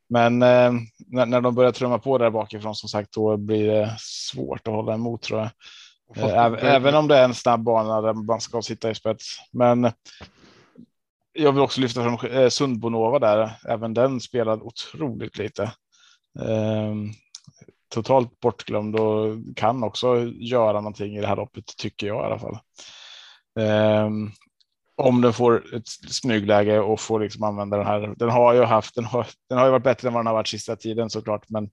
Men 0.08 0.42
eh, 0.42 0.72
när, 1.06 1.26
när 1.26 1.40
de 1.40 1.54
börjar 1.54 1.72
trumma 1.72 1.98
på 1.98 2.18
där 2.18 2.30
bakifrån 2.30 2.74
som 2.74 2.88
sagt, 2.88 3.12
då 3.12 3.36
blir 3.36 3.68
det 3.68 3.96
svårt 3.98 4.68
att 4.68 4.74
hålla 4.74 4.94
emot 4.94 5.22
tror 5.22 5.40
jag. 5.40 5.50
Även 6.16 6.94
om 6.94 7.08
det 7.08 7.16
är 7.16 7.24
en 7.24 7.34
snabb 7.34 7.62
bana 7.62 8.00
där 8.00 8.12
man 8.12 8.40
ska 8.40 8.62
sitta 8.62 8.90
i 8.90 8.94
spets. 8.94 9.36
Men 9.52 9.92
jag 11.32 11.52
vill 11.52 11.62
också 11.62 11.80
lyfta 11.80 12.02
fram 12.02 12.30
eh, 12.30 12.48
Sundbonova 12.48 13.18
där. 13.18 13.50
Även 13.68 13.94
den 13.94 14.20
spelade 14.20 14.62
otroligt 14.62 15.38
lite. 15.38 15.72
Ehm, 16.44 17.10
totalt 17.88 18.40
bortglömd 18.40 19.00
och 19.00 19.36
kan 19.56 19.84
också 19.84 20.16
göra 20.24 20.80
någonting 20.80 21.16
i 21.16 21.20
det 21.20 21.26
här 21.26 21.36
loppet 21.36 21.64
tycker 21.76 22.06
jag 22.06 22.22
i 22.22 22.26
alla 22.26 22.38
fall. 22.38 22.58
Ehm, 23.60 24.30
om 24.96 25.20
den 25.20 25.32
får 25.32 25.74
ett 25.74 25.88
smygläge 26.10 26.80
och 26.80 27.00
får 27.00 27.20
liksom 27.20 27.42
använda 27.42 27.76
den 27.76 27.86
här. 27.86 28.14
Den 28.16 28.30
har 28.30 28.54
ju 28.54 28.62
haft, 28.62 28.94
den 28.94 29.04
har, 29.04 29.26
den 29.48 29.58
har 29.58 29.64
ju 29.64 29.70
varit 29.70 29.84
bättre 29.84 30.08
än 30.08 30.14
vad 30.14 30.20
den 30.20 30.26
har 30.26 30.34
varit 30.34 30.48
sista 30.48 30.76
tiden 30.76 31.10
såklart, 31.10 31.48
men 31.48 31.70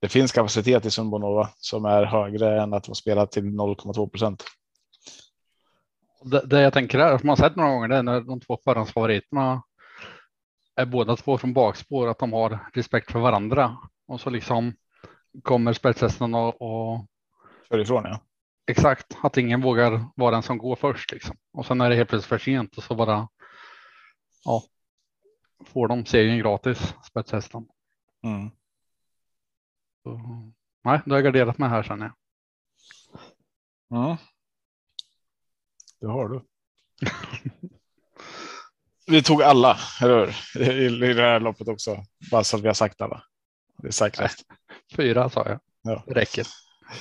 det 0.00 0.08
finns 0.08 0.32
kapacitet 0.32 0.86
i 0.86 0.90
Sundbonova 0.90 1.50
som 1.56 1.84
är 1.84 2.04
högre 2.04 2.62
än 2.62 2.74
att 2.74 2.88
vara 2.88 2.94
spelat 2.94 3.32
till 3.32 3.44
0,2 3.44 4.08
procent. 4.08 4.44
Det, 6.22 6.46
det 6.46 6.60
jag 6.60 6.72
tänker 6.72 6.98
är, 6.98 7.18
som 7.18 7.26
man 7.26 7.38
har 7.38 7.48
sett 7.48 7.56
några 7.56 7.70
gånger, 7.70 7.88
det 7.88 7.96
är 7.96 8.02
när 8.02 8.20
de 8.20 8.40
två 8.40 8.58
förhandsfavoriterna 8.64 9.62
är 10.76 10.86
båda 10.86 11.16
två 11.16 11.38
från 11.38 11.52
bakspår, 11.52 12.08
att 12.08 12.18
de 12.18 12.32
har 12.32 12.70
respekt 12.74 13.12
för 13.12 13.18
varandra. 13.18 13.76
Och 14.06 14.20
så 14.20 14.30
liksom 14.30 14.74
kommer 15.42 15.72
spetshästen 15.72 16.34
och, 16.34 16.62
och 16.62 17.06
Kör 17.68 17.78
ifrån 17.78 18.04
ja. 18.04 18.20
exakt 18.66 19.18
att 19.22 19.36
ingen 19.36 19.62
vågar 19.62 20.04
vara 20.16 20.30
den 20.30 20.42
som 20.42 20.58
går 20.58 20.76
först 20.76 21.12
liksom. 21.12 21.36
Och 21.52 21.66
sen 21.66 21.80
är 21.80 21.90
det 21.90 21.96
helt 21.96 22.08
plötsligt 22.08 22.28
för 22.28 22.38
sent 22.38 22.76
och 22.76 22.82
så 22.82 22.94
bara 22.94 23.28
ja, 24.44 24.62
får 25.64 25.88
de 25.88 26.06
segern 26.06 26.38
gratis, 26.38 26.94
spetshästen. 27.10 27.66
Mm. 28.24 28.50
Så, 30.04 30.20
nej, 30.84 31.00
då 31.04 31.14
har 31.14 31.16
jag 31.16 31.24
garderat 31.24 31.58
mig 31.58 31.68
här 31.68 31.82
känner 31.82 32.06
jag. 32.06 32.14
Mm. 33.98 34.16
Det 36.00 36.06
har 36.06 36.28
du. 36.28 36.40
vi 39.06 39.22
tog 39.22 39.42
alla, 39.42 39.78
eller 40.02 40.26
hur? 40.54 40.62
I, 40.62 41.10
I 41.10 41.14
det 41.14 41.22
här 41.22 41.40
loppet 41.40 41.68
också. 41.68 42.04
Bara 42.30 42.44
så 42.44 42.56
att 42.56 42.62
vi 42.62 42.66
har 42.66 42.74
sagt 42.74 43.00
alla. 43.00 43.24
Det 43.76 43.86
är 43.86 43.92
säkrast. 43.92 44.44
Fyra 44.96 45.30
sa 45.30 45.48
jag. 45.48 45.60
Ja. 45.82 46.04
Det 46.06 46.14
räcker. 46.14 46.46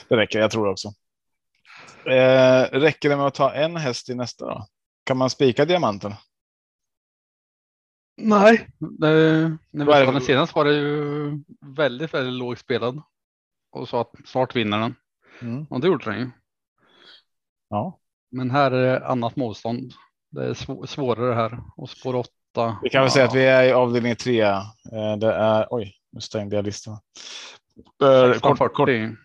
Det 0.07 0.15
räcker, 0.15 0.39
jag 0.39 0.51
tror 0.51 0.65
det 0.65 0.72
också. 0.72 0.93
Eh, 2.05 2.79
räcker 2.79 3.10
det 3.10 3.17
med 3.17 3.25
att 3.25 3.33
ta 3.33 3.53
en 3.53 3.77
häst 3.77 4.10
i 4.10 4.15
nästa 4.15 4.45
då? 4.45 4.67
Kan 5.03 5.17
man 5.17 5.29
spika 5.29 5.65
diamanten? 5.65 6.13
Nej, 8.17 8.67
det, 8.79 9.08
när 9.72 9.86
vi 9.86 9.91
det- 9.91 10.12
den 10.12 10.22
senast 10.22 10.55
var 10.55 10.65
det 10.65 10.74
ju 10.74 11.32
väldigt, 11.75 12.13
väldigt 12.13 12.34
lågt 12.34 12.60
spelad. 12.60 13.01
Och 13.72 13.89
sa 13.89 14.01
att 14.01 14.12
snart 14.25 14.55
vinner 14.55 14.79
den. 14.79 14.96
Mm. 15.41 15.65
Och 15.70 15.82
det 15.82 15.88
gjorde 15.88 16.05
den 16.12 16.20
ju. 16.20 16.29
Ja, 17.70 18.00
Men 18.32 18.51
här 18.51 18.72
är 18.72 18.86
det 19.00 19.08
annat 19.08 19.36
motstånd. 19.36 19.93
Det 20.32 20.46
är 20.46 20.53
svå- 20.53 20.86
svårare 20.86 21.34
här. 21.34 21.60
Och 21.77 21.89
spår 21.89 22.15
åtta. 22.15 22.77
vi 22.84 22.89
kan 22.89 23.01
väl 23.01 23.12
säga 23.12 23.25
att 23.25 23.36
vi 23.36 23.46
är 23.46 23.63
i 23.63 23.72
avdelning 23.72 24.15
tre. 24.15 24.41
Eh, 24.41 25.17
det 25.20 25.34
är, 25.34 25.67
oj, 25.70 25.96
nu 26.12 26.22
stängde 26.22 26.55
jag 26.55 26.65
listan. 26.65 26.98
Kort, 28.00 28.58
kort. 28.58 28.58
40. 28.77 28.91
Mm. 28.98 29.15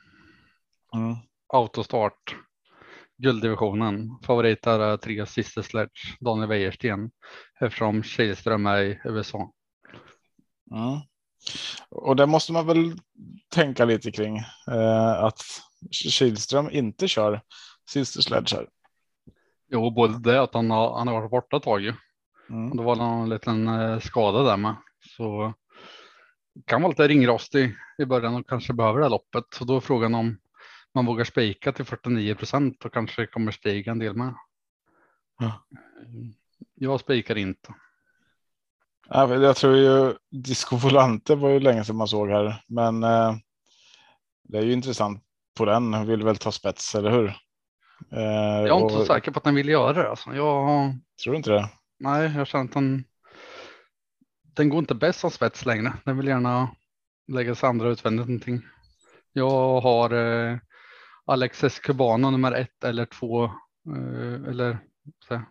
Autostart. 1.52 2.36
Gulddivisionen. 3.18 4.18
Favorit 4.22 4.66
är 4.66 4.90
eh, 4.90 4.96
tre 4.96 5.26
sista 5.26 5.62
sledge. 5.62 6.16
Daniel 6.20 6.48
Wäjersten. 6.48 7.10
Eftersom 7.60 8.02
Kihlström 8.02 8.66
är 8.66 8.82
i 8.82 9.00
USA. 9.04 9.52
Mm. 10.70 11.00
Och 11.90 12.16
det 12.16 12.26
måste 12.26 12.52
man 12.52 12.66
väl 12.66 12.92
tänka 13.54 13.84
lite 13.84 14.10
kring. 14.10 14.36
Eh, 14.70 15.24
att 15.24 15.40
Kihlström 15.90 16.70
inte 16.70 17.08
kör 17.08 17.40
Sister 17.90 18.22
Sledge 18.22 18.54
här. 18.54 18.68
Jo, 19.70 19.90
både 19.90 20.18
det 20.18 20.42
att 20.42 20.54
han 20.54 20.70
har, 20.70 20.98
han 20.98 21.08
har 21.08 21.14
varit 21.14 21.30
borta 21.30 21.56
ett 21.56 21.62
tag 21.62 21.80
ju. 21.80 21.94
Mm. 22.50 22.76
Det 22.76 22.82
var 22.82 22.96
någon 22.96 23.28
liten 23.28 23.68
eh, 23.68 23.98
skada 23.98 24.42
där 24.42 24.56
med. 24.56 24.76
Så 25.16 25.54
kan 26.66 26.82
vara 26.82 26.90
lite 26.90 27.08
ringrostig 27.08 27.74
i 27.98 28.04
början 28.04 28.34
och 28.34 28.48
kanske 28.48 28.72
behöver 28.72 28.98
det 28.98 29.04
här 29.04 29.10
loppet. 29.10 29.44
Så 29.54 29.64
då 29.64 29.76
är 29.76 29.80
frågan 29.80 30.14
om 30.14 30.38
man 30.94 31.06
vågar 31.06 31.24
spika 31.24 31.72
till 31.72 31.84
49 31.84 32.34
procent 32.34 32.84
och 32.84 32.92
kanske 32.92 33.26
kommer 33.26 33.52
stiga 33.52 33.92
en 33.92 33.98
del 33.98 34.14
med. 34.16 34.34
Ja. 35.38 35.66
Jag 36.74 37.00
spikar 37.00 37.38
inte. 37.38 37.74
Jag 39.10 39.56
tror 39.56 39.76
ju 39.76 40.14
Disco 40.30 40.76
Volante 40.76 41.34
var 41.34 41.48
ju 41.50 41.60
länge 41.60 41.84
sedan 41.84 41.96
man 41.96 42.08
såg 42.08 42.28
här, 42.28 42.62
men 42.66 43.02
eh, 43.02 43.34
det 44.42 44.58
är 44.58 44.62
ju 44.62 44.72
intressant 44.72 45.24
på 45.56 45.64
den. 45.64 46.06
Vill 46.06 46.22
väl 46.24 46.36
ta 46.36 46.52
spets, 46.52 46.94
eller 46.94 47.10
hur? 47.10 47.26
Eh, 48.12 48.20
Jag 48.20 48.68
är 48.78 48.80
inte 48.82 48.94
så 48.94 49.00
och- 49.00 49.06
säker 49.06 49.30
på 49.30 49.38
att 49.38 49.44
den 49.44 49.54
vill 49.54 49.68
göra 49.68 49.92
det. 49.92 50.10
Alltså. 50.10 50.34
Jag, 50.34 50.92
Tror 51.22 51.32
du 51.32 51.36
inte 51.36 51.50
det? 51.50 51.68
nej, 51.98 52.32
jag 52.36 52.46
känner 52.46 52.64
att 52.64 52.72
den. 52.72 53.04
Den 54.54 54.68
går 54.68 54.78
inte 54.78 54.94
bäst 54.94 55.20
som 55.20 55.30
spets 55.30 55.66
längre. 55.66 55.92
Den 56.04 56.16
vill 56.16 56.26
gärna 56.28 56.70
lägga 57.32 57.54
sig 57.54 57.68
andra 57.68 57.88
utvändigt 57.88 58.26
någonting. 58.26 58.62
Jag 59.32 59.80
har 59.80 60.10
eh, 60.10 60.58
Alexis 61.28 61.78
Cubano 61.78 62.30
nummer 62.30 62.52
ett 62.52 62.84
eller 62.84 63.06
två 63.06 63.44
eh, 63.44 64.48
eller 64.48 64.78
här, 65.30 65.44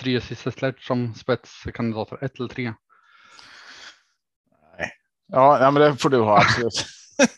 tre 0.00 0.20
sista 0.20 0.50
slätt 0.50 0.80
som 0.80 1.14
spetskandidater. 1.14 2.24
Ett 2.24 2.38
eller 2.38 2.48
tre. 2.48 2.72
Ja, 5.28 5.60
ja 5.60 5.70
men 5.70 5.82
det 5.82 5.96
får 5.96 6.10
du 6.10 6.18
ha 6.20 6.36
absolut. 6.38 6.84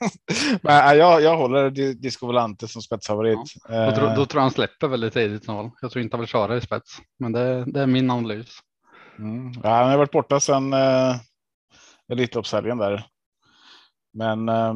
men, 0.62 0.98
jag, 0.98 1.22
jag 1.22 1.36
håller 1.36 1.70
Di- 1.70 1.94
Disco 1.94 2.26
Volante 2.26 2.68
som 2.68 2.82
spetsfavorit. 2.82 3.38
Då, 3.68 3.92
tror- 3.92 4.08
Eh, 4.08 4.14
då 4.14 4.26
tror 4.26 4.38
jag 4.38 4.42
han 4.42 4.50
släpper 4.50 4.88
väldigt 4.88 5.12
tidigt. 5.12 5.44
Jag 5.80 5.90
tror 5.90 5.98
inte 6.02 6.16
han 6.16 6.20
vill 6.20 6.28
köra 6.28 6.56
i 6.56 6.60
spets, 6.60 6.98
men 7.18 7.32
det, 7.32 7.64
det 7.64 7.80
är 7.80 7.86
min 7.86 8.10
analys. 8.10 8.58
Mm. 9.18 9.52
Ja, 9.62 9.70
han 9.70 9.90
har 9.90 9.98
varit 9.98 10.10
borta 10.12 10.40
sedan 10.40 10.72
eh, 10.72 11.16
Elitloppshelgen 12.12 12.78
där. 12.78 13.06
Men 14.12 14.48
eh, 14.48 14.74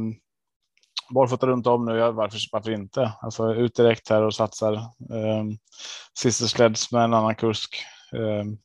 barfota 1.15 1.47
runt 1.47 1.67
om 1.67 1.85
nu, 1.85 1.97
ja, 1.97 2.11
varför, 2.11 2.39
varför 2.53 2.71
inte? 2.71 3.13
Alltså 3.21 3.55
ut 3.55 3.75
direkt 3.75 4.09
här 4.09 4.23
och 4.23 4.35
satsar. 4.35 4.73
Ehm, 5.11 5.41
um, 5.41 5.59
Sister 6.19 6.47
Sleds 6.47 6.93
med 6.93 7.05
en 7.05 7.15
annan 7.15 7.35
kusk. 7.35 7.77
Um, 8.13 8.59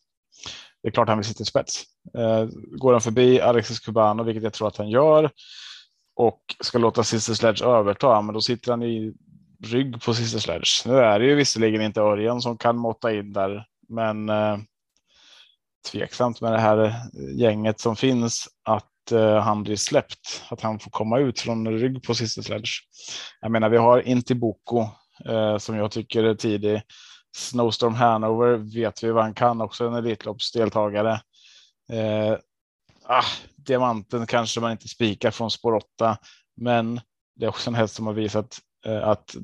det 0.82 0.88
är 0.88 0.92
klart 0.92 1.10
han 1.10 1.18
vill 1.18 1.28
sitta 1.28 1.44
i 1.44 1.46
spets. 1.46 1.84
Uh, 2.18 2.50
går 2.78 2.92
han 2.92 3.02
förbi 3.02 3.42
Alexis 3.42 3.80
Cubano, 3.80 4.24
vilket 4.24 4.44
jag 4.44 4.54
tror 4.54 4.68
att 4.68 4.78
han 4.78 4.90
gör, 4.90 5.32
och 6.16 6.42
ska 6.64 6.78
låta 6.78 7.04
Sister 7.04 7.34
Sledge 7.34 7.64
överta, 7.66 8.22
men 8.22 8.34
då 8.34 8.42
sitter 8.42 8.72
han 8.72 8.84
i 8.84 9.14
rygg 9.64 10.02
på 10.02 10.14
Sister 10.14 10.40
Sledge. 10.40 10.84
Nu 10.86 10.98
är 10.98 11.20
det 11.20 11.26
ju 11.26 11.36
visserligen 11.36 11.82
inte 11.82 12.02
Örjan 12.02 12.42
som 12.42 12.58
kan 12.58 12.78
måtta 12.78 13.14
in 13.14 13.34
där, 13.34 13.66
men 13.90 14.30
uh, 14.30 14.58
tveksamt 15.92 16.42
med 16.42 16.54
det 16.54 16.60
här 16.60 16.78
eh, 16.78 16.94
gänget 17.36 17.80
som 17.80 17.96
finns 17.96 18.48
att 18.64 18.88
Eh, 19.12 19.38
han 19.38 19.64
blir 19.64 19.76
släppt, 19.76 20.44
att 20.50 20.62
han 20.62 20.80
får 20.80 20.92
komma 20.92 21.20
ut 21.20 21.40
från 21.40 21.68
rygg 21.68 22.04
på 22.04 22.16
sista 22.16 22.44
Sledge. 22.44 22.70
Jag 23.42 23.52
menar, 23.52 23.70
vi 23.70 23.78
har 23.78 24.08
Intiboko 24.08 24.88
eh, 25.26 25.58
som 25.58 25.76
jag 25.76 25.92
tycker 25.92 26.24
är 26.24 26.36
tidig. 26.36 26.82
Snowstorm 27.36 27.96
Hanover 27.96 28.58
vet 28.58 29.04
vi 29.04 29.12
vad 29.12 29.24
han 29.24 29.34
kan, 29.34 29.62
också 29.62 29.88
en 29.88 29.94
Elitloppsdeltagare. 29.94 31.22
Eh, 31.92 32.38
ah, 33.06 33.26
diamanten 33.56 34.28
kanske 34.28 34.60
man 34.60 34.72
inte 34.72 34.88
spikar 34.88 35.32
från 35.32 35.52
spår 35.52 35.74
8, 35.74 36.18
men 36.56 37.02
det 37.36 37.46
är 37.46 37.50
också 37.50 37.70
en 37.70 37.76
häst 37.76 37.96
som 37.96 38.08
har 38.08 38.14
visat 38.14 38.60
eh, 38.86 39.08
att 39.08 39.36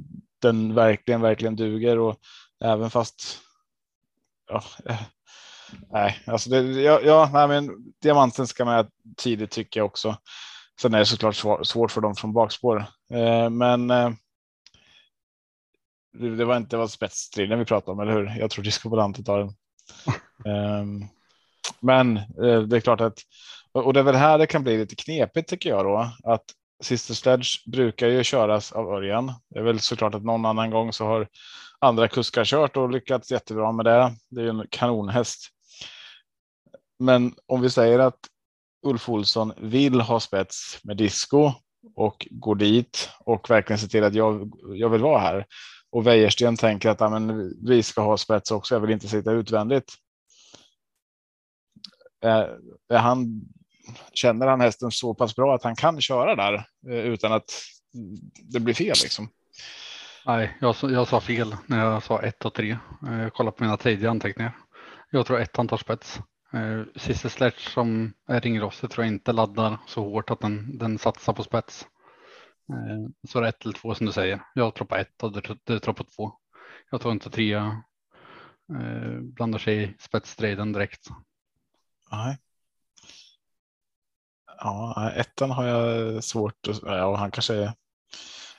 den 0.42 0.76
verkligen, 0.76 1.22
verkligen 1.22 1.56
duger 1.56 2.00
och 2.00 2.16
även 2.64 2.90
fast 2.90 3.40
ja, 4.50 4.64
eh, 4.86 5.02
nej, 5.92 6.20
alltså 6.26 6.50
det, 6.50 6.62
ja, 6.62 7.00
ja, 7.04 7.30
nej, 7.34 7.48
men 7.48 7.94
diamanten 8.02 8.48
ska 8.48 8.66
med 8.66 8.88
tidigt 9.18 9.52
tycker 9.52 9.80
jag 9.80 9.86
också. 9.86 10.18
Sen 10.82 10.94
är 10.94 11.00
det 11.00 11.06
såklart 11.06 11.36
svår, 11.36 11.64
svårt 11.64 11.92
för 11.92 12.02
dem 12.02 12.16
från 12.16 12.34
bakspår, 12.34 12.86
eh, 13.14 13.50
men. 13.50 13.92
Eh, 13.92 14.12
det, 16.20 16.46
var 16.46 16.58
inte 16.58 16.78
vad 16.78 16.92
spetsstriden 16.92 17.60
vi 17.60 17.66
pratade 17.66 17.92
om, 17.92 18.00
eller 18.00 18.14
hur? 18.14 18.40
Jag 18.40 18.52
tror 18.52 18.64
Disco 18.64 18.90
Volante 18.90 19.24
tar 19.24 19.40
den. 19.40 19.50
um, 20.82 21.08
men 21.80 22.18
eh, 22.18 22.62
det 22.62 22.78
är 22.78 22.80
klart 22.80 23.02
att 23.02 23.20
och 23.74 23.94
det 23.94 24.00
är 24.00 24.04
väl 24.04 24.16
här 24.16 24.38
det 24.38 24.48
kan 24.48 24.64
bli 24.64 24.78
lite 24.78 24.96
knepigt 24.96 25.50
tycker 25.50 25.70
jag 25.70 25.86
då 25.86 26.10
att 26.24 26.44
Sister 26.84 27.14
Sledge 27.14 27.72
brukar 27.72 28.08
ju 28.08 28.24
köras 28.24 28.72
av 28.72 28.88
Örjan. 28.88 29.34
Det 29.50 29.60
är 29.60 29.64
väl 29.64 29.80
såklart 29.80 30.16
att 30.16 30.24
någon 30.24 30.46
annan 30.46 30.72
gång 30.72 30.94
så 30.94 31.06
har 31.06 31.28
andra 31.80 32.08
kuskar 32.08 32.46
kört 32.46 32.78
och 32.78 32.92
lyckats 32.92 33.32
jättebra 33.32 33.72
med 33.72 33.86
det. 33.86 34.16
Det 34.30 34.42
är 34.42 34.44
ju 34.44 34.50
en 34.50 34.68
kanonhäst. 34.70 35.50
Men 37.04 37.36
om 37.46 37.62
vi 37.62 37.70
säger 37.70 38.00
att 38.00 38.20
Ulf 38.86 39.10
Olsson 39.10 39.54
vill 39.58 40.02
ha 40.02 40.20
spets 40.20 40.80
med 40.84 40.98
disco 40.98 41.52
och 41.96 42.28
går 42.32 42.56
dit 42.56 43.10
och 43.20 43.50
verkligen 43.50 43.80
ser 43.80 43.88
till 43.88 44.04
att 44.04 44.14
jag, 44.14 44.52
jag 44.76 44.90
vill 44.90 45.02
vara 45.02 45.20
här. 45.20 45.46
Och 45.92 46.08
Wäjersten 46.08 46.58
tänker 46.58 46.90
att 46.90 47.00
ja, 47.00 47.10
men, 47.10 47.54
vi 47.68 47.84
ska 47.84 48.02
ha 48.02 48.18
spets 48.18 48.52
också. 48.52 48.76
Jag 48.76 48.80
vill 48.80 48.92
inte 48.92 49.08
sitta 49.08 49.32
utvändigt. 49.32 49.94
Är, 52.22 52.58
är 52.90 52.98
han 52.98 53.42
känner 54.14 54.48
han 54.48 54.62
hästen 54.62 54.92
så 54.92 55.14
pass 55.14 55.36
bra 55.36 55.56
att 55.56 55.64
han 55.64 55.76
kan 55.76 56.02
köra 56.02 56.36
där 56.36 56.54
eh, 56.90 57.06
utan 57.06 57.34
att 57.34 57.52
det 58.44 58.60
blir 58.60 58.74
fel 58.74 58.96
liksom. 59.04 59.30
Nej, 60.26 60.58
jag, 60.62 60.76
jag 60.82 61.08
sa 61.08 61.20
fel 61.20 61.56
när 61.66 61.86
jag 61.86 62.04
sa 62.04 62.22
ett 62.22 62.46
och 62.46 62.54
tre. 62.54 62.78
Eh, 63.08 63.22
jag 63.22 63.34
kollar 63.34 63.52
på 63.52 63.64
mina 63.64 63.78
tidiga 63.78 64.10
anteckningar. 64.10 64.58
Jag 65.12 65.26
tror 65.26 65.40
ettan 65.40 65.68
tar 65.68 65.78
spets. 65.78 66.20
Eh, 66.54 66.84
Sista 66.96 67.30
Sledge 67.30 67.70
som 67.70 68.14
är 68.28 68.42
ringrostig 68.42 68.90
tror 68.90 69.06
jag 69.06 69.14
inte 69.14 69.32
laddar 69.32 69.78
så 69.88 70.04
hårt 70.04 70.30
att 70.30 70.40
den, 70.40 70.78
den 70.78 70.98
satsar 70.98 71.34
på 71.34 71.44
spets. 71.44 71.88
Så 73.28 73.38
är 73.38 73.42
det 73.42 73.50
ett 73.50 73.64
eller 73.64 73.74
två 73.74 73.96
som 73.96 74.06
du 74.06 74.12
säger. 74.12 74.42
Jag 74.54 74.76
tror 74.76 74.88
på 74.88 74.96
ett 74.96 75.24
och 75.24 75.32
du, 75.64 75.80
tror 75.80 75.94
på 75.94 76.04
två. 76.04 76.34
Jag 76.92 77.02
tror 77.02 77.14
inte 77.14 77.30
trea 77.30 77.84
blandar 79.22 79.60
sig 79.60 79.84
i 79.84 79.96
spetsstriden 80.00 80.74
direkt. 80.74 81.08
Nej. 82.12 82.38
Ja, 84.58 85.12
ettan 85.16 85.52
har 85.52 85.66
jag 85.66 86.24
svårt 86.24 86.68
att, 86.68 86.82
ja, 86.82 87.16
han 87.16 87.32
kanske 87.32 87.54
är, 87.56 87.74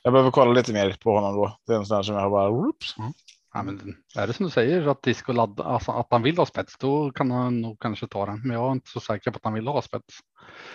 jag 0.03 0.13
behöver 0.13 0.31
kolla 0.31 0.53
lite 0.53 0.73
mer 0.73 0.97
på 1.03 1.15
honom 1.15 1.35
då. 1.35 1.59
Det 1.67 1.73
är 1.73 1.77
en 1.77 1.87
sån 1.87 1.97
där 1.97 2.03
som 2.03 2.15
jag 2.15 2.31
bara, 2.31 2.51
oops. 2.51 2.99
Mm. 2.99 3.13
Ja, 3.55 3.63
men 3.63 3.97
är 4.17 4.27
det 4.27 4.33
som 4.33 4.45
du 4.45 4.51
säger 4.51 4.87
att 4.87 5.03
disco 5.03 5.33
ladd, 5.33 5.61
alltså 5.61 5.93
att 5.93 6.07
han 6.11 6.23
vill 6.23 6.39
ha 6.39 6.47
spets, 6.47 6.77
då 6.79 7.11
kan 7.11 7.31
han 7.31 7.61
nog 7.61 7.81
kanske 7.81 8.07
ta 8.07 8.27
den. 8.27 8.41
Men 8.41 8.57
jag 8.57 8.69
är 8.69 8.73
inte 8.73 8.91
så 8.91 9.01
säker 9.01 9.31
på 9.31 9.37
att 9.37 9.45
han 9.45 9.55
vill 9.55 9.67
ha 9.67 9.83
spets. 9.83 10.19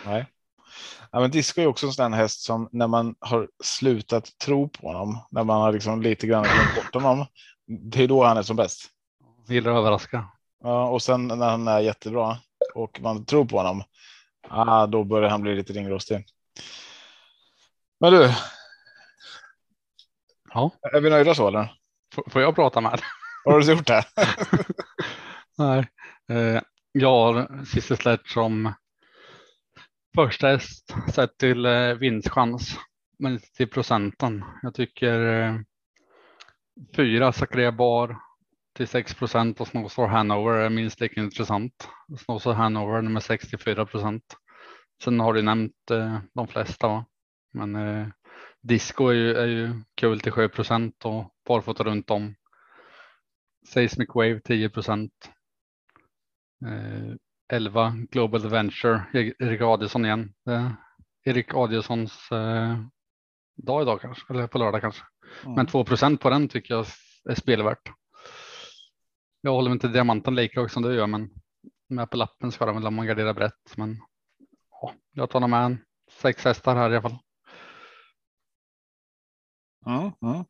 Nej. 0.06 0.26
Ja, 1.12 1.20
men 1.20 1.32
disco 1.32 1.62
är 1.62 1.68
också 1.68 1.86
en 1.86 1.94
sån 1.94 2.14
häst 2.14 2.42
som 2.42 2.70
när 2.72 2.88
man 2.88 3.16
har 3.20 3.50
slutat 3.64 4.38
tro 4.46 4.70
på 4.70 4.88
honom, 4.88 5.26
när 5.32 5.44
man 5.44 5.62
har 5.62 5.74
liksom 5.74 6.02
lite 6.02 6.28
grann 6.28 6.44
glömt 6.44 6.76
bort 6.76 7.04
honom. 7.04 7.26
Det 7.68 8.04
är 8.04 8.08
då 8.08 8.24
han 8.24 8.38
är 8.38 8.44
som 8.44 8.56
bäst. 8.56 8.90
Gillar 9.48 9.72
att 9.72 9.78
överraska. 9.78 10.26
Ja, 10.64 10.90
och 10.90 11.02
sen 11.02 11.28
när 11.28 11.50
han 11.50 11.68
är 11.68 11.80
jättebra 11.80 12.38
och 12.76 13.02
man 13.02 13.26
tror 13.26 13.46
på 13.46 13.58
honom, 13.58 13.84
ah, 14.50 14.88
då 14.88 15.04
börjar 15.04 15.30
han 15.30 15.42
bli 15.42 15.56
lite 15.56 15.74
ringrostig. 15.74 16.26
Men 18.00 18.14
du. 18.14 18.34
Ja. 20.54 20.72
Är 20.94 21.02
vi 21.02 21.10
nöjda 21.10 21.36
så 21.36 21.48
eller? 21.48 21.79
Får 22.30 22.42
jag 22.42 22.56
prata 22.56 22.82
med? 22.82 23.02
Har 23.46 23.60
du 23.60 23.72
gjort 23.72 23.88
det? 23.88 24.04
Nej, 25.58 25.88
eh, 26.30 26.62
jag 26.92 27.10
har 27.10 27.66
Sledge 27.96 28.30
som 28.34 28.74
första 30.16 30.48
häst 30.48 30.96
sett 31.14 31.38
till 31.38 31.66
eh, 31.66 31.94
vinstchans, 31.94 32.78
men 33.20 33.34
inte 33.34 33.48
till 33.48 33.70
procenten. 33.70 34.46
Jag 34.62 34.74
tycker 34.74 35.28
eh, 35.28 35.56
fyra 36.96 37.32
Zachariah 37.32 37.76
Bar 37.76 38.18
till 38.76 38.88
6 38.88 39.14
procent 39.14 39.62
och 39.62 39.68
Snowstar 39.68 40.08
Hanover 40.08 40.54
är 40.54 40.70
minst 40.70 41.00
lika 41.00 41.22
intressant. 41.22 41.90
Snowstar 42.26 42.54
Hanover 42.54 43.02
nummer 43.02 43.20
64 43.20 43.86
procent. 43.86 44.24
Sen 45.04 45.20
har 45.20 45.34
du 45.34 45.42
nämnt 45.42 45.92
eh, 45.92 46.20
de 46.34 46.48
flesta, 46.48 46.88
va? 46.88 47.06
men 47.54 47.76
eh, 47.76 48.08
Disco 48.62 49.08
är 49.08 49.14
ju, 49.14 49.34
är 49.34 49.48
ju 49.48 49.74
kul 49.96 50.20
till 50.20 50.32
7 50.32 50.50
procent 50.50 51.06
och 51.06 51.34
barfota 51.48 51.84
runt 51.84 52.10
om. 52.10 52.36
Seismic 53.68 54.10
Wave 54.16 54.40
10 54.40 54.70
procent. 54.70 55.14
Eh, 56.66 57.16
11 57.54 57.94
Global 58.12 58.46
Adventure, 58.46 59.04
Erik 59.14 59.62
Adielsson 59.62 60.06
igen. 60.06 60.34
Eh, 60.50 60.72
Erik 61.24 61.54
Adielssons 61.54 62.32
eh, 62.32 62.78
dag 63.56 63.82
idag 63.82 64.02
kanske, 64.02 64.34
eller 64.34 64.48
på 64.48 64.58
lördag 64.58 64.82
kanske. 64.82 65.04
Mm. 65.44 65.56
Men 65.56 65.68
2 65.68 65.84
procent 65.84 66.22
på 66.22 66.30
den 66.30 66.48
tycker 66.48 66.74
jag 66.74 66.86
är 67.30 67.36
spelvärt. 67.36 67.92
Jag 69.42 69.52
håller 69.52 69.72
inte 69.72 69.88
diamanten 69.88 70.36
lika 70.36 70.60
högt 70.60 70.74
som 70.74 70.84
du 70.84 70.96
gör, 70.96 71.08
men 71.08 71.30
med 71.90 72.10
på 72.10 72.18
lappen 72.18 72.52
ska 72.52 72.66
de 72.66 72.82
väl 72.82 72.92
man 72.92 73.08
gardera 73.08 73.34
brett. 73.34 73.78
Men 73.78 73.98
ja, 74.82 74.94
jag 75.12 75.30
tar 75.30 75.48
med 75.48 75.66
en 75.66 75.78
sex 76.12 76.46
hästar 76.46 76.76
här 76.76 76.92
i 76.92 76.94
alla 76.94 77.10
fall. 77.10 77.20
Mm, 79.86 80.12
mm. 80.24 80.46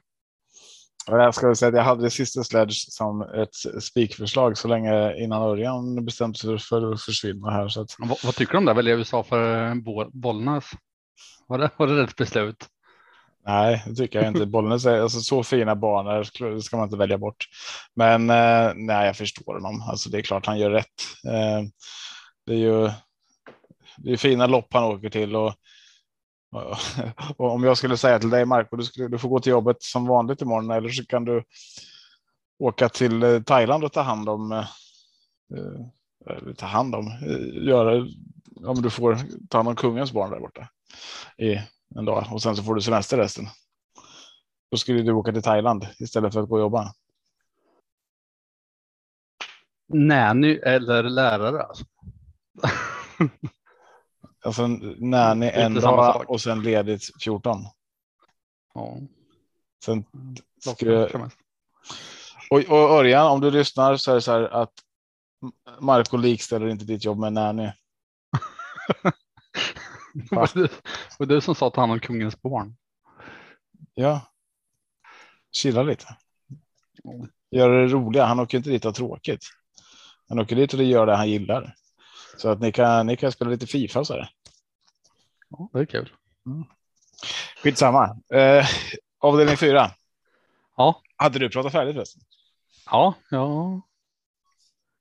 Jag 1.08 1.36
ska 1.36 1.56
säga 1.56 1.70
att 1.70 1.76
jag 1.76 1.84
hade 1.84 2.10
sista 2.10 2.44
sledge 2.44 2.92
som 2.92 3.22
ett 3.22 3.84
spikförslag 3.84 4.58
så 4.58 4.68
länge 4.68 5.15
innan 5.24 5.42
Örjan 5.42 6.06
bestämde 6.06 6.38
sig 6.38 6.60
för 6.60 6.94
att 6.94 7.02
försvinna 7.02 7.52
här. 7.52 7.68
Så 7.68 7.82
att... 7.82 7.96
vad, 7.98 8.18
vad, 8.24 8.36
tycker 8.36 8.52
du 8.52 8.58
om 8.58 8.65
det? 8.65 8.74
Välja 8.74 8.96
USA 8.96 9.24
för 9.24 9.76
Bollnäs? 10.12 10.65
Var 11.48 11.58
det, 11.58 11.70
var 11.78 11.88
det 11.88 12.04
rätt 12.04 12.15
beslut? 12.15 12.68
Nej, 13.46 13.84
det 13.88 13.96
tycker 13.96 14.20
jag 14.20 14.28
inte. 14.28 14.46
Bollnäs 14.46 14.86
är 14.86 15.02
alltså, 15.02 15.20
så 15.20 15.44
fina 15.44 15.76
banor 15.76 16.60
ska 16.60 16.78
man 16.78 16.86
inte 16.86 16.98
välja 16.98 17.18
bort. 17.18 17.46
Men 17.96 18.30
eh, 18.30 18.72
nej, 18.76 19.06
jag 19.06 19.18
förstår 19.18 19.54
honom. 19.54 19.82
Alltså, 19.82 20.10
det 20.10 20.18
är 20.18 20.22
klart 20.22 20.46
han 20.46 20.60
gör 20.60 20.72
rätt. 20.72 20.86
Eh, 21.28 21.62
det 22.46 22.54
är 22.54 22.58
ju 22.58 22.89
det 23.98 24.12
är 24.12 24.18
fina 24.18 24.48
lopp 24.48 24.74
han 24.74 24.84
åker 24.84 25.10
till 25.10 25.36
och 25.36 25.54
om 27.38 27.64
jag 27.64 27.78
skulle 27.78 27.98
säga 27.98 28.20
till 28.20 28.30
dig 28.30 28.46
Marco, 28.46 28.76
du, 28.76 28.84
skulle, 28.84 29.08
du 29.08 29.18
får 29.18 29.30
gå 29.30 29.40
till 29.40 29.52
jobbet 29.52 29.84
som 29.84 30.08
vanligt 30.08 30.42
imorgon 30.42 30.72
eller 30.72 30.90
så 30.90 31.06
kan 31.06 31.26
du 31.26 31.44
åka 32.60 32.90
till 32.90 33.24
eh, 33.24 33.42
Thailand 33.42 33.84
och 33.84 33.94
ta 33.94 34.02
hand 34.02 34.30
om. 34.30 34.52
Eh, 34.52 34.66
eh 36.30 36.54
ta 36.58 36.66
hand 36.66 36.96
om, 36.96 37.08
eh, 37.08 37.68
göra 37.68 38.08
om 38.66 38.82
du 38.82 38.90
får 38.90 39.18
ta 39.50 39.58
hand 39.58 39.68
om 39.68 39.76
kungens 39.76 40.12
barn 40.12 40.32
där 40.32 40.40
borta 40.40 40.70
i 41.38 41.56
en 41.96 42.06
dag 42.06 42.28
och 42.32 42.42
sen 42.42 42.56
så 42.56 42.64
får 42.64 42.76
du 42.76 42.82
semester 42.82 43.18
resten. 43.18 43.46
Då 44.72 44.78
skulle 44.78 45.02
du 45.02 45.12
åka 45.12 45.32
till 45.32 45.42
Thailand 45.42 45.88
istället 46.00 46.34
för 46.34 46.44
att 46.44 46.50
gå 46.50 46.56
och 46.56 46.62
jobba. 46.62 46.94
Nanny 49.94 50.56
eller 50.56 51.04
lärare 51.04 51.64
alltså. 51.64 51.86
alltså 54.50 54.68
nanny 54.98 55.50
en 55.54 55.74
dag 55.74 56.30
och 56.30 56.42
sen 56.42 56.64
ledigt 56.64 57.24
14. 57.24 57.66
Ja. 58.74 58.98
Sen 59.86 60.06
skulle... 60.60 61.30
Och, 62.50 62.60
och 62.60 62.90
Örjan, 62.90 63.28
om 63.28 63.42
du 63.42 63.52
lyssnar 63.52 63.98
så 63.98 64.12
är 64.12 64.16
det 64.16 64.22
så 64.22 64.32
här 64.32 64.44
att 64.44 64.74
Marco 65.80 66.18
likställer 66.18 66.68
inte 66.68 66.86
ditt 66.86 67.06
jobb 67.06 67.20
med 67.20 67.34
nanny. 67.34 67.72
var, 70.32 70.50
det, 70.54 70.72
var 71.20 71.26
det 71.26 71.42
som 71.42 71.56
sa 71.56 71.68
att 71.68 71.76
han 71.76 71.90
var 71.90 72.00
kungens 72.00 72.42
barn? 72.42 72.76
Ja. 73.94 74.22
Chilla 75.52 75.84
lite. 75.84 76.18
Gör 77.52 77.70
det 77.70 77.88
roliga. 77.88 78.26
Han 78.26 78.40
åker 78.40 78.58
inte 78.58 78.70
dit 78.70 78.86
och 78.86 78.96
tråkigt. 78.96 79.46
Han 80.30 80.40
åker 80.40 80.56
dit 80.56 80.74
och 80.74 80.84
gör 80.84 81.06
det 81.06 81.16
han 81.16 81.30
gillar. 81.30 81.76
Så 82.38 82.50
att 82.50 82.60
ni 82.60 82.72
kan, 82.72 83.08
ni 83.08 83.18
kan 83.18 83.32
spela 83.32 83.52
lite 83.52 83.68
Fifa 83.68 84.06
så 84.06 84.14
här. 84.14 84.30
Ja, 85.50 85.70
det 85.74 85.80
är 85.80 85.86
kul. 85.86 86.14
Mm. 86.46 86.66
Skitsamma. 87.64 88.18
Eh, 88.34 88.66
avdelning 89.20 89.58
fyra. 89.58 89.92
Ja. 90.78 91.02
Hade 91.16 91.40
du 91.40 91.50
pratat 91.50 91.72
färdigt 91.72 91.96
förresten? 91.96 92.22
Ja, 92.86 93.14
jag 93.30 93.82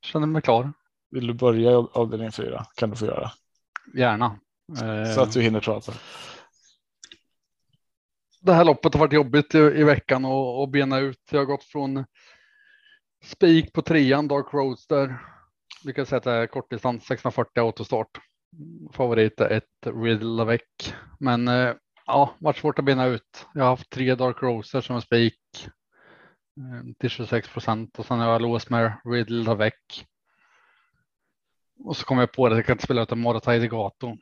känner 0.02 0.26
mig 0.26 0.42
klar. 0.42 0.72
Vill 1.10 1.26
du 1.26 1.34
börja 1.34 1.70
i 1.70 1.74
avdelning 1.74 2.32
fyra 2.32 2.66
kan 2.74 2.90
du 2.90 2.96
få 2.96 3.06
göra. 3.06 3.32
Gärna. 3.94 4.38
Så 5.14 5.20
att 5.20 5.32
du 5.32 5.42
hinner 5.42 5.60
prata. 5.60 5.92
Det 8.40 8.52
här 8.52 8.64
loppet 8.64 8.94
har 8.94 9.00
varit 9.00 9.12
jobbigt 9.12 9.54
i, 9.54 9.58
i 9.58 9.84
veckan 9.84 10.24
och, 10.24 10.60
och 10.60 10.68
bena 10.68 10.98
ut. 10.98 11.20
Jag 11.30 11.38
har 11.38 11.44
gått 11.44 11.64
från 11.64 12.04
spik 13.24 13.72
på 13.72 13.82
trean, 13.82 14.28
Dark 14.28 14.54
Roadster. 14.54 15.18
Vi 15.84 15.92
kan 15.92 16.06
säga 16.06 16.18
att 16.18 16.24
det 16.24 16.32
är 16.32 16.46
kortdistans 16.46 17.04
640 17.06 17.60
autostart. 17.60 18.18
Favorit 18.92 19.40
är 19.40 19.50
ett 19.50 19.86
Riddle 19.86 20.42
Avec. 20.42 20.94
Men 21.20 21.48
eh, 21.48 21.74
ja, 22.06 22.34
varit 22.38 22.56
svårt 22.56 22.78
att 22.78 22.84
bena 22.84 23.06
ut. 23.06 23.46
Jag 23.54 23.62
har 23.62 23.70
haft 23.70 23.90
tre 23.90 24.14
Dark 24.14 24.42
Roadster 24.42 24.80
som 24.80 24.96
en 24.96 25.02
spik. 25.02 25.40
eh, 26.56 26.92
till 26.98 27.10
26 27.10 27.48
procent 27.48 27.98
och 27.98 28.06
sen 28.06 28.18
har 28.18 28.32
jag 28.32 28.42
låst 28.42 28.70
med 28.70 28.92
Riddle 29.04 29.44
Lavec. 29.44 29.74
Och 31.84 31.96
så 31.96 32.04
kom 32.04 32.18
jag 32.18 32.32
på 32.32 32.48
det, 32.48 32.56
jag 32.56 32.66
kan 32.66 32.74
inte 32.74 32.84
spela 32.84 33.02
utan 33.02 33.18
Morata 33.18 33.56
Idegato. 33.56 34.16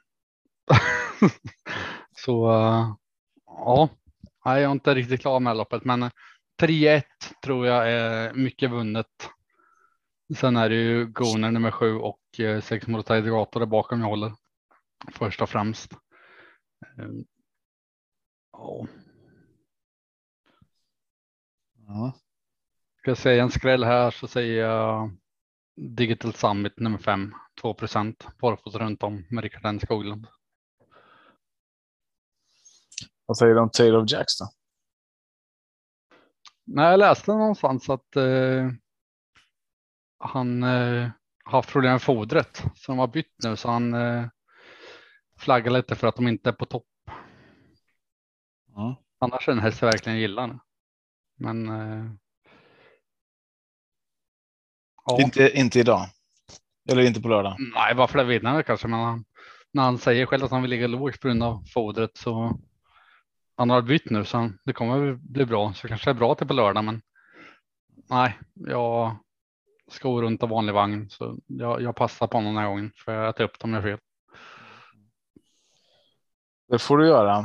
så 2.16 2.50
uh, 2.50 2.94
ja, 3.46 3.88
jag 4.44 4.62
är 4.62 4.70
inte 4.70 4.94
riktigt 4.94 5.20
klar 5.20 5.40
med 5.40 5.56
loppet, 5.56 5.84
men 5.84 6.10
3-1 6.62 7.02
tror 7.44 7.66
jag 7.66 7.92
är 7.92 8.34
mycket 8.34 8.70
vunnet. 8.70 9.30
Sen 10.34 10.56
är 10.56 10.68
det 10.68 10.74
ju 10.74 11.06
Goner 11.06 11.50
nummer 11.50 11.70
sju 11.70 11.94
och 11.94 12.40
eh, 12.40 12.60
sex 12.60 12.86
Morata 12.86 13.18
Idegato 13.18 13.58
där 13.58 13.66
bakom 13.66 14.00
jag 14.00 14.08
håller 14.08 14.32
först 15.12 15.42
och 15.42 15.48
främst. 15.48 15.92
Ehm, 16.98 17.24
ja. 18.52 18.86
Ja. 21.86 22.12
Ska 22.98 23.10
jag 23.10 23.18
säga 23.18 23.42
en 23.42 23.50
skräll 23.50 23.84
här 23.84 24.10
så 24.10 24.26
säger 24.26 24.64
jag 24.64 25.16
Digital 25.76 26.34
Summit 26.34 26.78
nummer 26.78 26.98
fem, 26.98 27.34
2 27.60 27.74
procent 27.74 28.26
barfota 28.38 28.78
runt 28.78 29.02
om 29.02 29.26
med 29.30 29.44
Rickard 29.44 29.64
N 29.64 29.80
Skoglund. 29.80 30.26
Vad 33.26 33.36
säger 33.36 33.54
du 33.54 33.60
om 33.60 33.70
Taylor 33.70 34.02
of 34.02 34.10
Jacks 34.10 34.38
då? 34.38 34.48
Nej, 36.64 36.90
jag 36.90 36.98
läste 36.98 37.32
någonstans 37.32 37.90
att 37.90 38.16
eh, 38.16 38.70
han 40.18 40.62
eh, 40.62 41.10
haft 41.44 41.72
problem 41.72 41.92
med 41.92 42.02
fodret 42.02 42.64
så 42.74 42.92
de 42.92 42.98
har 42.98 43.06
bytt 43.06 43.34
nu 43.44 43.56
så 43.56 43.70
han 43.70 43.94
eh, 43.94 44.24
flaggar 45.38 45.70
lite 45.70 45.94
för 45.94 46.06
att 46.06 46.16
de 46.16 46.28
inte 46.28 46.50
är 46.50 46.52
på 46.52 46.64
topp. 46.64 46.86
Mm. 48.76 48.94
Annars 49.18 49.48
är 49.48 49.52
det 49.52 49.58
en 49.58 49.62
häst 49.62 49.82
jag 49.82 49.88
verkligen 49.88 50.18
gillar. 50.18 50.58
Men. 51.38 51.68
Eh, 51.68 52.10
ja. 55.06 55.22
Inte, 55.22 55.50
inte 55.58 55.80
idag. 55.80 56.06
Eller 56.88 57.02
inte 57.02 57.20
på 57.20 57.28
lördag. 57.28 57.56
Nej, 57.74 57.94
varför 57.94 58.18
det 58.18 58.24
vinner 58.24 58.62
kanske, 58.62 58.88
men 58.88 59.00
han, 59.00 59.24
när 59.72 59.82
han 59.82 59.98
säger 59.98 60.26
själv 60.26 60.44
att 60.44 60.50
han 60.50 60.62
vill 60.62 60.70
ligga 60.70 60.86
lågt 60.86 61.20
på 61.20 61.28
grund 61.28 61.42
av 61.42 61.64
fodret 61.74 62.16
så. 62.16 62.60
Han 63.56 63.70
har 63.70 63.82
bytt 63.82 64.10
nu 64.10 64.24
så 64.24 64.50
det 64.64 64.72
kommer 64.72 65.14
bli 65.14 65.46
bra, 65.46 65.72
så 65.74 65.88
kanske 65.88 66.10
är 66.10 66.14
bra 66.14 66.34
till 66.34 66.46
på 66.46 66.54
lördag, 66.54 66.84
men. 66.84 67.02
Nej, 68.08 68.38
jag 68.54 69.16
skor 69.90 70.22
runt 70.22 70.42
av 70.42 70.48
vanlig 70.48 70.72
vagn 70.72 71.10
så 71.10 71.38
jag, 71.46 71.82
jag 71.82 71.96
passar 71.96 72.26
på 72.26 72.36
honom 72.36 72.54
den 72.54 72.62
här 72.62 72.70
gången 72.70 72.92
för 73.04 73.12
jag 73.12 73.28
äter 73.28 73.44
upp 73.44 73.58
dem 73.58 73.74
jag 73.74 73.82
fel. 73.82 73.98
Det 76.68 76.78
får 76.78 76.98
du 76.98 77.06
göra. 77.06 77.38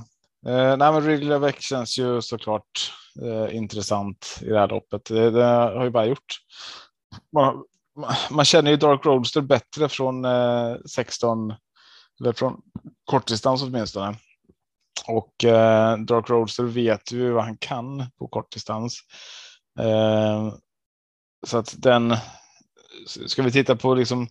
Eh, 0.46 0.78
nej, 0.78 0.92
men 0.92 1.02
Ridley 1.02 1.54
känns 1.60 2.00
ju 2.00 2.22
såklart 2.22 2.94
eh, 3.22 3.56
intressant 3.56 4.40
i 4.42 4.46
det 4.46 4.60
här 4.60 4.68
loppet. 4.68 5.06
Det, 5.06 5.32
det 5.32 5.44
har 5.44 5.84
ju 5.84 5.90
bara 5.90 6.06
gjort. 6.06 6.36
Man, 7.36 7.64
man 8.32 8.46
känner 8.46 8.72
ju 8.72 8.78
Dark 8.78 9.06
Roadster 9.06 9.42
bättre 9.42 9.90
från 9.90 10.26
eh, 10.26 10.76
16 10.90 11.54
eller 12.20 12.34
från 12.34 12.62
kortdistans 13.06 13.64
åtminstone. 13.64 14.16
Och 15.08 15.46
eh, 15.46 15.98
Dark 15.98 16.30
Roadster 16.30 16.64
vet 16.64 17.12
ju 17.12 17.32
vad 17.32 17.44
han 17.44 17.58
kan 17.58 18.06
på 18.20 18.28
kortdistans. 18.28 19.00
Eh, 19.80 20.54
så 21.48 21.58
att 21.58 21.76
den. 21.78 22.16
Ska 23.28 23.44
vi 23.44 23.52
titta 23.52 23.76
på 23.76 23.96
liksom 23.96 24.28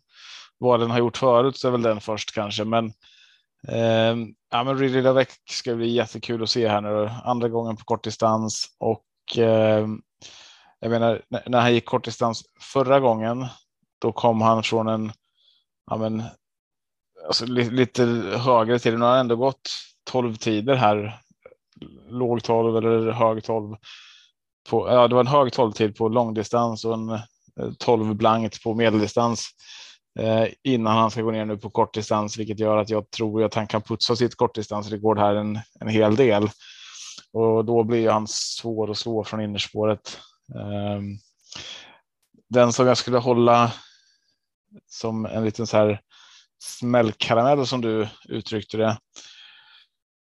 vad 0.58 0.80
den 0.80 0.90
har 0.90 0.98
gjort 0.98 1.16
förut 1.16 1.56
så 1.56 1.68
är 1.68 1.72
väl 1.72 1.82
den 1.82 2.00
först 2.00 2.34
kanske, 2.34 2.64
men 2.64 2.92
Eh, 3.68 4.16
ja, 4.50 4.64
men 4.64 4.78
Ridley 4.78 5.02
Lavec 5.02 5.28
ska 5.50 5.74
bli 5.74 5.88
jättekul 5.88 6.42
att 6.42 6.50
se 6.50 6.68
här 6.68 6.80
nu. 6.80 7.10
Andra 7.24 7.48
gången 7.48 7.76
på 7.76 7.84
kortdistans 7.84 8.66
och 8.78 9.38
eh, 9.38 9.86
jag 10.80 10.90
menar 10.90 11.22
när 11.46 11.60
han 11.60 11.74
gick 11.74 11.84
kortdistans 11.84 12.44
förra 12.60 13.00
gången. 13.00 13.46
Då 14.00 14.12
kom 14.12 14.40
han 14.40 14.62
från 14.62 14.88
en. 14.88 15.12
Ja, 15.90 15.96
men 15.96 16.22
alltså, 17.26 17.46
lite, 17.46 17.70
lite 17.70 18.04
högre 18.38 18.78
tid. 18.78 18.98
Nu 18.98 19.04
har 19.04 19.10
han 19.10 19.20
ändå 19.20 19.36
gått 19.36 19.70
12 20.10 20.36
tider 20.36 20.74
här. 20.74 21.20
Låg 22.08 22.42
12 22.42 22.76
eller 22.76 23.12
hög 23.12 23.44
12. 23.44 23.76
På, 24.68 24.88
ja, 24.88 25.08
det 25.08 25.14
var 25.14 25.20
en 25.20 25.26
hög 25.26 25.52
12 25.52 25.72
tid 25.72 25.96
på 25.96 26.08
långdistans 26.08 26.84
och 26.84 26.94
en 26.94 27.08
eh, 27.10 27.20
12 27.78 28.14
blankt 28.14 28.62
på 28.62 28.74
medeldistans 28.74 29.48
eh, 30.18 30.46
innan 30.62 30.96
han 30.96 31.10
ska 31.10 31.22
gå 31.22 31.30
ner 31.30 31.44
nu 31.44 31.56
på 31.56 31.70
kortdistans, 31.70 32.38
vilket 32.38 32.58
gör 32.58 32.76
att 32.76 32.90
jag 32.90 33.10
tror 33.10 33.44
att 33.44 33.54
han 33.54 33.66
kan 33.66 33.82
putsa 33.82 34.16
sitt 34.16 34.36
kortdistansrekord 34.36 35.18
här 35.18 35.34
en, 35.34 35.58
en 35.80 35.88
hel 35.88 36.16
del. 36.16 36.50
Och 37.32 37.64
då 37.64 37.84
blir 37.84 38.10
han 38.10 38.26
svår 38.28 38.90
att 38.90 38.98
slå 38.98 39.24
från 39.24 39.40
innerspåret. 39.40 40.18
Eh, 40.54 41.00
den 42.48 42.72
som 42.72 42.86
jag 42.86 42.96
skulle 42.96 43.18
hålla 43.18 43.72
som 44.86 45.26
en 45.26 45.44
liten 45.44 45.66
så 45.66 45.76
här 45.76 46.00
smällkaramell 46.62 47.66
som 47.66 47.80
du 47.80 48.08
uttryckte 48.28 48.76
det. 48.76 48.98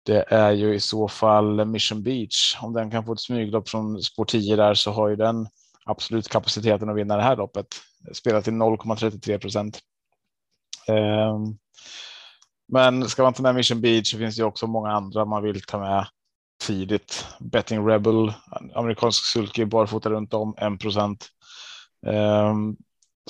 Det 0.07 0.25
är 0.27 0.51
ju 0.51 0.75
i 0.75 0.79
så 0.79 1.07
fall 1.07 1.65
Mission 1.65 2.03
Beach. 2.03 2.57
Om 2.61 2.73
den 2.73 2.91
kan 2.91 3.05
få 3.05 3.13
ett 3.13 3.19
smyglopp 3.19 3.69
från 3.69 4.01
spår 4.01 4.25
10 4.25 4.55
där 4.55 4.73
så 4.73 4.91
har 4.91 5.09
ju 5.09 5.15
den 5.15 5.47
absolut 5.85 6.29
kapaciteten 6.29 6.89
att 6.89 6.95
vinna 6.95 7.15
det 7.15 7.23
här 7.23 7.35
loppet. 7.35 7.67
Spelar 8.13 8.41
till 8.41 8.53
0,33 8.53 9.37
procent. 9.37 9.79
Ehm, 10.87 11.57
men 12.67 13.09
ska 13.09 13.23
man 13.23 13.33
ta 13.33 13.43
med 13.43 13.55
Mission 13.55 13.81
Beach 13.81 14.11
så 14.11 14.17
finns 14.17 14.35
det 14.35 14.43
också 14.43 14.67
många 14.67 14.91
andra 14.91 15.25
man 15.25 15.43
vill 15.43 15.61
ta 15.61 15.79
med 15.79 16.07
tidigt. 16.63 17.27
Betting 17.39 17.87
Rebel, 17.87 18.33
amerikansk 18.75 19.25
sulky, 19.25 19.65
barfota 19.65 20.09
runt 20.09 20.33
om 20.33 20.55
1 20.57 20.79
procent. 20.79 21.27
Ehm, 22.07 22.75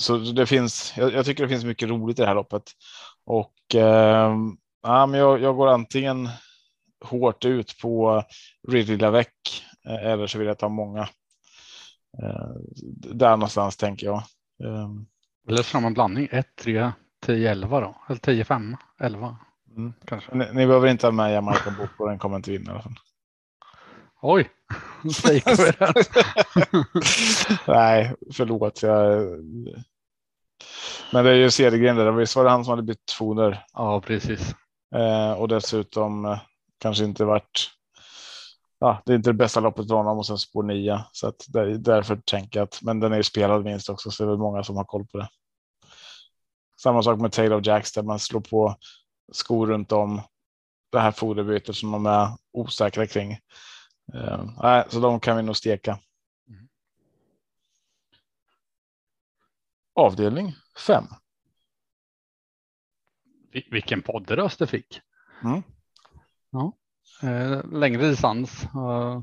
så 0.00 0.16
det 0.16 0.46
finns, 0.46 0.92
jag, 0.96 1.24
tycker 1.24 1.42
det 1.42 1.48
finns 1.48 1.64
mycket 1.64 1.88
roligt 1.88 2.18
i 2.18 2.22
det 2.22 2.28
här 2.28 2.34
loppet. 2.34 2.62
Och 3.26 3.74
ehm, 3.74 4.56
ja, 4.82 5.06
men 5.06 5.20
jag, 5.20 5.40
jag 5.42 5.56
går 5.56 5.68
antingen 5.68 6.28
hårt 7.00 7.44
ut 7.44 7.78
på 7.82 8.22
Ridley 8.68 8.96
Lavec 8.96 9.28
eh, 9.86 10.10
eller 10.10 10.26
så 10.26 10.38
vill 10.38 10.48
jag 10.48 10.58
ta 10.58 10.68
många 10.68 11.08
Eh, 12.22 12.50
där 13.14 13.30
någonstans 13.30 13.76
tänker 13.76 14.06
jag. 14.06 14.22
Ehm. 14.64 15.06
Eller 15.48 15.62
samma 15.62 15.90
blandning 15.90 16.28
1, 16.30 16.46
3, 16.56 16.92
10, 17.26 17.50
11 17.50 17.80
då? 17.80 17.96
Eller 18.08 18.18
10, 18.18 18.44
5, 18.44 18.76
11 19.00 19.36
mm. 19.76 19.92
kanske. 20.04 20.34
Ni, 20.34 20.44
ni, 20.52 20.66
behöver 20.66 20.88
inte 20.88 21.06
ha 21.06 21.12
med 21.12 21.34
Jamaica 21.34 21.70
Boko, 21.78 22.06
den 22.06 22.18
kommer 22.18 22.36
inte 22.36 22.50
vinna 22.50 22.70
i 22.70 22.74
alla 22.74 22.82
fall. 22.82 22.98
Oj, 24.22 24.50
Nej, 27.66 28.14
förlåt. 28.32 28.82
Jag... 28.82 29.22
Men 31.12 31.24
det 31.24 31.30
är 31.30 31.34
ju 31.34 31.50
Cedergren. 31.50 32.16
Visst 32.16 32.36
var 32.36 32.44
det 32.44 32.50
han 32.50 32.64
som 32.64 32.70
hade 32.70 32.82
bytt 32.82 33.10
foder? 33.18 33.64
Ja, 33.72 34.00
precis. 34.00 34.54
Eh, 34.94 35.32
och 35.32 35.48
dessutom 35.48 36.24
eh, 36.24 36.38
kanske 36.78 37.04
inte 37.04 37.24
varit 37.24 37.70
ja, 38.78 39.02
det 39.06 39.12
är 39.12 39.16
inte 39.16 39.30
det 39.30 39.34
bästa 39.34 39.60
loppet 39.60 39.88
för 39.88 39.94
honom 39.94 40.18
och 40.18 40.26
sen 40.26 40.38
spår 40.38 40.62
9 40.62 41.04
så 41.12 41.28
att 41.28 41.46
där, 41.48 41.66
därför 41.66 42.16
tänker 42.16 42.60
jag 42.60 42.64
att 42.64 42.82
men 42.82 43.00
den 43.00 43.12
är 43.12 43.16
ju 43.16 43.22
spelad 43.22 43.64
minst 43.64 43.88
också 43.88 44.10
så 44.10 44.22
det 44.22 44.26
är 44.26 44.30
väl 44.30 44.38
många 44.38 44.64
som 44.64 44.76
har 44.76 44.84
koll 44.84 45.06
på 45.06 45.18
det. 45.18 45.28
Samma 46.80 47.02
sak 47.02 47.20
med 47.20 47.32
Taylor 47.32 47.66
Jacks 47.66 47.92
där 47.92 48.02
man 48.02 48.18
slår 48.18 48.40
på 48.40 48.76
skor 49.32 49.66
runt 49.66 49.92
om 49.92 50.20
det 50.92 51.00
här 51.00 51.12
foderbytet 51.12 51.76
som 51.76 51.92
de 51.92 52.06
är 52.06 52.28
osäkra 52.52 53.06
kring. 53.06 53.38
Uh, 54.14 54.88
så 54.88 55.00
de 55.00 55.20
kan 55.20 55.36
vi 55.36 55.42
nog 55.42 55.56
steka. 55.56 55.98
Mm. 56.48 56.68
Avdelning 59.94 60.54
5. 60.86 61.04
Vilken 63.70 64.02
poddröst 64.02 64.58
du 64.58 64.66
fick. 64.66 65.00
Mm. 65.44 65.62
Ja. 66.50 66.72
Eh, 67.22 67.64
längre 67.72 68.08
distans. 68.08 68.64
Eh, 68.64 69.22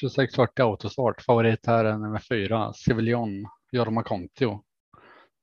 2640 0.00 0.62
autostart. 0.62 1.22
Favorit 1.22 1.66
här 1.66 1.84
är 1.84 1.98
nummer 1.98 2.18
fyra, 2.18 2.72
Civilion 2.72 3.46
Jorma 3.72 4.02
Kontio. 4.02 4.62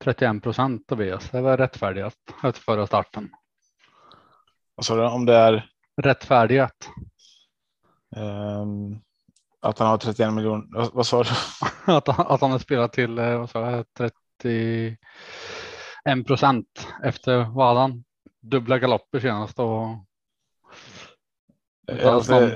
31 0.04 0.43
procent 0.43 0.88
Tobias. 0.88 1.30
Det 1.30 1.41
var 1.41 1.58
rättfärdigat 1.58 2.15
efter 2.43 2.62
förra 2.62 2.88
starten. 2.88 3.30
Vad 4.76 4.86
sa 4.86 4.96
du 4.96 5.08
om 5.08 5.26
det 5.26 5.36
är? 5.36 5.69
Rättfärdigat. 6.02 6.89
Um, 8.15 9.02
att 9.62 9.80
han 9.80 9.88
har 9.88 9.98
31 9.98 10.34
miljoner. 10.34 10.65
Vad, 10.69 10.93
vad 10.93 11.08
sa 11.08 11.24
du? 11.24 11.30
att, 11.93 12.10
att 12.10 12.41
han 12.41 12.52
har 12.52 12.60
spelat 12.60 12.93
till 12.93 13.17
eh, 13.17 13.39
vad 13.39 13.50
sa 13.50 13.72
jag, 13.72 13.86
31 13.98 14.98
procent 16.28 16.88
efter 17.04 17.43
vad 17.43 17.78
han? 17.78 18.04
Dubbla 18.41 18.80
galopper 18.80 19.19
senast 19.19 19.60
och 19.60 19.88
Alltså, 22.06 22.52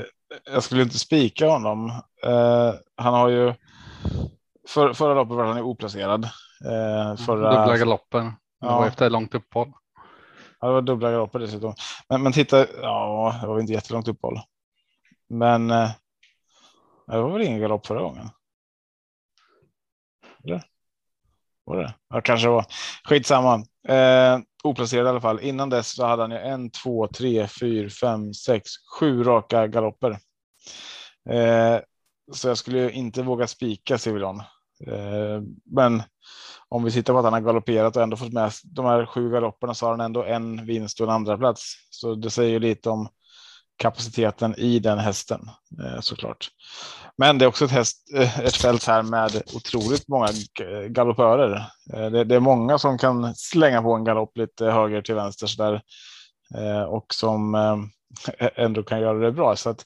jag 0.45 0.63
skulle 0.63 0.83
inte 0.83 0.99
spika 0.99 1.47
honom. 1.47 1.89
Uh, 2.25 2.73
han 2.95 3.13
har 3.13 3.29
ju 3.29 3.53
för, 4.67 4.93
förra 4.93 5.13
loppet 5.13 5.35
var 5.35 5.45
han 5.45 5.57
ju 5.57 5.63
oplacerad. 5.63 6.25
Uh, 6.65 7.15
förra... 7.15 7.55
Dubbla 7.55 7.77
galoppen. 7.77 8.25
Det 8.25 8.67
ja. 8.67 8.79
var 8.79 8.87
efter 8.87 9.09
långt 9.09 9.35
uppehåll. 9.35 9.73
Ja, 10.59 10.67
det 10.67 10.73
var 10.73 10.81
dubbla 10.81 11.11
galopper 11.11 11.39
dessutom. 11.39 11.73
Men, 12.09 12.23
men 12.23 12.33
titta, 12.33 12.65
ja, 12.81 13.37
det 13.41 13.47
var 13.47 13.59
inte 13.59 13.73
jättelångt 13.73 14.07
uppehåll. 14.07 14.39
Men 15.29 15.71
uh, 15.71 15.89
det 17.07 17.21
var 17.21 17.29
väl 17.29 17.41
ingen 17.41 17.61
galopp 17.61 17.87
förra 17.87 18.01
gången? 18.01 18.29
Eller? 20.43 20.63
Var 21.63 21.77
det? 21.77 21.93
Ja, 22.09 22.21
kanske 22.21 22.47
var. 22.47 22.65
Skitsamma. 23.03 23.55
Eh, 23.87 24.39
oplacerad 24.63 25.05
i 25.05 25.09
alla 25.09 25.21
fall. 25.21 25.39
Innan 25.39 25.69
dess 25.69 25.95
så 25.95 26.05
hade 26.05 26.23
han 26.23 26.31
ju 26.31 26.37
en, 26.37 26.69
två, 26.69 27.07
tre, 27.07 27.47
fyra, 27.47 27.89
fem, 27.89 28.33
sex, 28.33 28.71
sju 28.99 29.23
raka 29.23 29.67
galopper. 29.67 30.11
Eh, 31.29 31.79
så 32.31 32.47
jag 32.47 32.57
skulle 32.57 32.79
ju 32.79 32.91
inte 32.91 33.21
våga 33.21 33.47
spika 33.47 33.97
Civilon. 33.97 34.39
Eh, 34.87 35.41
men 35.65 36.03
om 36.69 36.83
vi 36.83 36.91
tittar 36.91 37.13
på 37.13 37.19
att 37.19 37.25
han 37.25 37.33
har 37.33 37.41
galopperat 37.41 37.95
och 37.95 38.03
ändå 38.03 38.17
fått 38.17 38.33
med 38.33 38.51
de 38.63 38.85
här 38.85 39.05
sju 39.05 39.29
galopperna 39.29 39.73
så 39.73 39.85
har 39.85 39.91
han 39.91 40.01
ändå 40.01 40.23
en 40.23 40.65
vinst 40.65 40.99
och 40.99 41.07
en 41.07 41.13
andra 41.13 41.37
plats. 41.37 41.73
Så 41.89 42.15
det 42.15 42.29
säger 42.29 42.51
ju 42.51 42.59
lite 42.59 42.89
om 42.89 43.07
kapaciteten 43.77 44.55
i 44.57 44.79
den 44.79 44.99
hästen 44.99 45.49
eh, 45.83 45.99
såklart. 45.99 46.49
Men 47.17 47.37
det 47.37 47.45
är 47.45 47.49
också 47.49 47.65
ett, 47.65 47.71
häst, 47.71 47.97
eh, 48.15 48.39
ett 48.39 48.55
fält 48.55 48.87
här 48.87 49.03
med 49.03 49.41
otroligt 49.55 50.07
många 50.07 50.27
galoppörer. 50.87 51.55
Eh, 51.93 52.09
det, 52.09 52.23
det, 52.23 52.35
är 52.35 52.39
många 52.39 52.77
som 52.77 52.97
kan 52.97 53.35
slänga 53.35 53.81
på 53.81 53.93
en 53.93 54.03
galopp 54.03 54.37
lite 54.37 54.65
höger 54.65 55.01
till 55.01 55.15
vänster 55.15 55.47
så 55.47 55.63
där 55.63 55.81
och 56.87 57.13
som 57.13 57.55
ändå 58.55 58.83
kan 58.83 59.01
göra 59.01 59.19
det 59.19 59.31
bra. 59.31 59.55
Så 59.55 59.69
att 59.69 59.85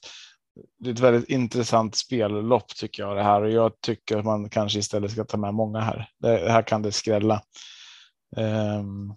det 0.78 0.90
är 0.90 0.94
ett 0.94 1.00
väldigt 1.00 1.28
intressant 1.28 1.96
spellopp 1.96 2.68
tycker 2.68 3.02
jag 3.02 3.16
det 3.16 3.22
här 3.22 3.42
och 3.42 3.50
jag 3.50 3.80
tycker 3.80 4.18
att 4.18 4.24
man 4.24 4.50
kanske 4.50 4.78
istället 4.78 5.10
ska 5.10 5.24
ta 5.24 5.36
med 5.36 5.54
många 5.54 5.80
här. 5.80 6.08
Det, 6.18 6.52
här 6.52 6.62
kan 6.62 6.82
det 6.82 6.92
skrälla. 6.92 7.42
Um, 8.36 9.16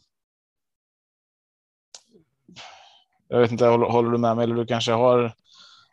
jag 3.36 3.42
vet 3.42 3.52
inte, 3.52 3.66
håller, 3.66 3.86
håller, 3.86 4.12
du 4.12 4.18
med 4.18 4.36
mig 4.36 4.44
eller 4.44 4.56
du 4.56 4.66
kanske 4.66 4.92
har 4.92 5.34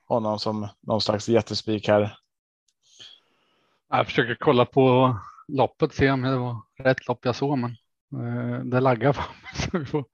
honom 0.09 0.39
som 0.39 0.69
någon 0.81 1.01
slags 1.01 1.29
jättespik 1.29 1.89
här? 1.89 2.17
Jag 3.91 4.07
försöker 4.07 4.37
kolla 4.41 4.65
på 4.65 5.17
loppet, 5.49 5.95
se 5.95 6.11
om 6.11 6.23
det 6.23 6.37
var 6.37 6.57
rätt 6.79 7.09
lopp 7.09 7.25
jag 7.25 7.37
såg, 7.37 7.59
men 7.59 7.71
eh, 8.13 8.65
det 8.65 8.81
laggar. 8.81 9.17
Okej. 9.73 10.07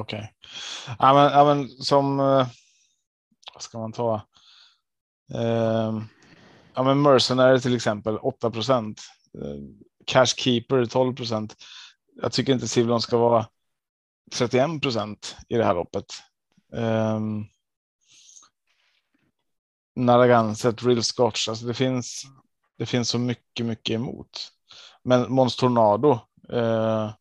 Okay. 0.00 0.26
Ja, 0.98 1.14
men, 1.14 1.32
ja, 1.32 1.44
men 1.54 1.68
som 1.68 2.20
eh, 2.20 2.46
vad 3.54 3.62
ska 3.62 3.78
man 3.78 3.92
ta? 3.92 4.14
Eh, 5.34 6.00
ja, 6.74 6.82
men 6.82 7.02
Mercenary 7.02 7.60
till 7.60 7.76
exempel 7.76 8.18
8 8.18 8.50
procent. 8.50 9.02
Eh, 9.38 9.60
Cashkeeper 10.06 10.86
12 10.86 11.14
procent. 11.14 11.56
Jag 12.22 12.32
tycker 12.32 12.52
inte 12.52 12.68
Civlon 12.68 13.00
ska 13.00 13.18
vara 13.18 13.46
31 14.34 14.80
procent 14.82 15.36
i 15.48 15.56
det 15.56 15.64
här 15.64 15.74
loppet. 15.74 16.06
Ehm, 16.72 17.16
um, 17.16 17.46
Narragansett, 19.96 20.82
Real 20.82 21.02
Scotch, 21.02 21.48
alltså 21.48 21.66
det 21.66 21.74
finns. 21.74 22.22
Det 22.78 22.86
finns 22.86 23.08
så 23.08 23.18
mycket, 23.18 23.66
mycket 23.66 23.94
emot. 23.94 24.52
Men 25.02 25.32
Måns 25.32 25.56
Tornado. 25.56 26.18
Eh, 26.52 27.12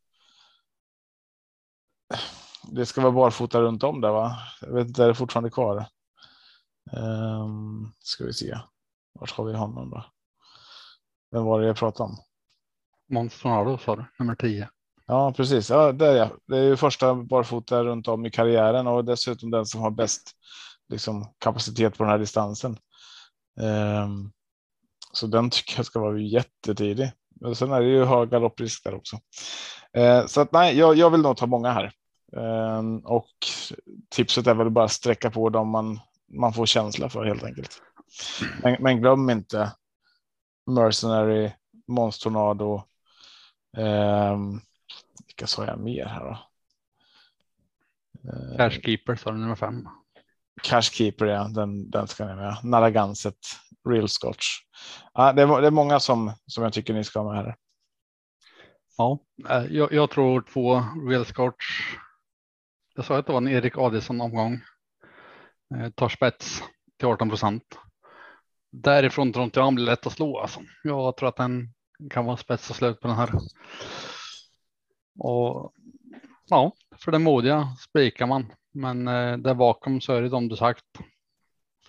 det 2.64 2.86
ska 2.86 3.02
vara 3.02 3.12
barfota 3.12 3.62
runt 3.62 3.84
om 3.84 4.02
där, 4.02 4.12
va? 4.12 4.38
Jag 4.62 4.74
vet 4.74 4.88
inte, 4.88 5.04
är 5.04 5.08
det 5.08 5.16
fortfarande 5.16 5.50
kvar? 5.50 5.86
Um, 6.92 7.94
ska 8.00 8.26
vi 8.26 8.34
se. 8.34 8.60
Vart 9.14 9.32
har 9.32 9.46
vi 9.46 9.54
honom 9.54 9.90
då? 9.90 10.06
Vem 11.32 11.46
var 11.46 11.62
det 11.62 11.68
jag 11.68 11.78
pratade 11.78 12.10
om? 12.10 12.18
Måns 13.10 13.42
Tornado 13.42 13.78
sa 13.78 13.96
du, 13.96 14.06
nummer 14.20 14.36
10. 14.36 14.70
Ja, 15.08 15.34
precis. 15.38 15.70
Ja, 15.70 15.92
det, 15.92 16.06
är, 16.08 16.32
det 16.48 16.58
är 16.58 16.64
ju 16.64 16.76
första 16.76 17.16
barfota 17.16 17.84
runt 17.84 18.08
om 18.08 18.26
i 18.26 18.32
karriären 18.32 18.88
och 18.88 19.06
dessutom 19.06 19.52
den 19.52 19.66
som 19.66 19.82
har 19.82 19.92
bäst 19.92 20.32
liksom, 20.90 21.34
kapacitet 21.40 21.98
på 21.98 22.04
den 22.04 22.12
här 22.12 22.20
distansen. 22.20 22.78
Um, 24.04 24.32
så 25.14 25.28
den 25.28 25.50
tycker 25.50 25.74
jag 25.78 25.86
ska 25.86 26.00
vara 26.00 26.20
jättetidig. 26.20 27.12
Men 27.42 27.56
sen 27.56 27.72
är 27.72 27.82
det 27.82 27.88
ju 27.88 28.06
hög 28.06 28.30
galopprisk 28.30 28.84
där 28.84 28.96
också. 28.96 29.16
Uh, 29.98 30.26
så 30.26 30.42
att 30.42 30.52
nej, 30.52 30.78
jag, 30.78 30.96
jag 30.96 31.10
vill 31.10 31.22
nog 31.22 31.38
ta 31.38 31.46
många 31.46 31.72
här. 31.72 31.92
Um, 32.78 33.00
och 33.00 33.30
tipset 34.10 34.48
är 34.48 34.54
väl 34.54 34.70
bara 34.70 34.88
sträcka 34.88 35.32
på 35.32 35.50
dem 35.50 35.70
man 35.70 36.00
man 36.34 36.54
får 36.54 36.66
känsla 36.66 37.10
för 37.10 37.26
helt 37.26 37.44
enkelt. 37.44 37.82
Men, 38.64 38.78
men 38.80 39.02
glöm 39.02 39.30
inte 39.30 39.72
Mercenary, 40.72 41.52
Monstornado. 41.88 42.84
um, 43.78 44.62
vilka 45.28 45.48
sa 45.48 45.66
jag 45.66 45.80
mer 45.80 46.06
här 46.06 46.24
då? 46.24 46.38
Eh, 48.30 48.58
Cashkeeper 48.58 49.16
sa 49.16 49.32
du 49.32 49.38
nummer 49.38 49.56
fem. 49.56 49.88
Cashkeeper, 50.64 51.26
ja, 51.26 51.44
den, 51.44 51.90
den 51.90 52.08
ska 52.08 52.26
ni 52.26 52.36
med. 52.36 52.58
Narraganset, 52.64 53.38
Real 53.90 54.10
Scotch. 54.10 54.46
Ja, 55.14 55.34
det, 55.34 55.42
är, 55.42 55.62
det 55.62 55.68
är 55.68 55.72
många 55.72 56.00
som, 56.00 56.32
som 56.46 56.64
jag 56.64 56.74
tycker 56.74 56.94
ni 56.94 57.04
ska 57.04 57.20
ha 57.20 57.34
med 57.34 57.46
här. 57.46 57.56
Ja, 58.98 59.20
eh, 59.50 59.66
jag, 59.66 59.94
jag 59.94 60.10
tror 60.10 60.42
två 60.42 60.84
Real 61.10 61.26
Scotch. 61.26 61.66
Jag 62.96 63.06
sa 63.06 63.18
att 63.18 63.26
det 63.26 63.32
var 63.32 63.42
en 63.42 63.48
Erik 63.48 63.78
Adelsson 63.78 64.22
omgång. 64.22 64.62
Eh, 65.76 65.90
tar 65.90 66.10
spets 66.10 66.64
till 67.00 67.08
18 67.08 67.30
procent. 67.30 67.64
Därifrån 68.72 69.34
tror 69.34 69.46
inte 69.46 69.60
jag 69.60 69.66
han 69.66 69.76
blir 69.76 69.86
lätt 69.86 70.08
att 70.08 70.14
slå. 70.14 70.40
Alltså. 70.40 70.60
Jag 70.84 71.18
tror 71.18 71.30
att 71.30 71.36
den 71.36 71.74
kan 72.10 72.26
vara 72.26 72.38
spets 72.38 72.70
och 72.70 72.76
slut 72.76 73.00
på 73.00 73.08
den 73.08 73.18
här. 73.18 73.30
Och 75.20 75.74
ja, 76.46 76.72
för 76.98 77.12
den 77.12 77.24
modiga 77.24 77.76
spikar 77.80 78.28
man. 78.28 78.54
Men 78.72 79.08
eh, 79.08 79.38
där 79.38 79.54
bakom 79.54 80.02
så 80.02 80.14
är 80.14 80.22
det 80.22 80.30
de 80.30 80.48
du 80.48 80.56
sagt. 80.56 80.86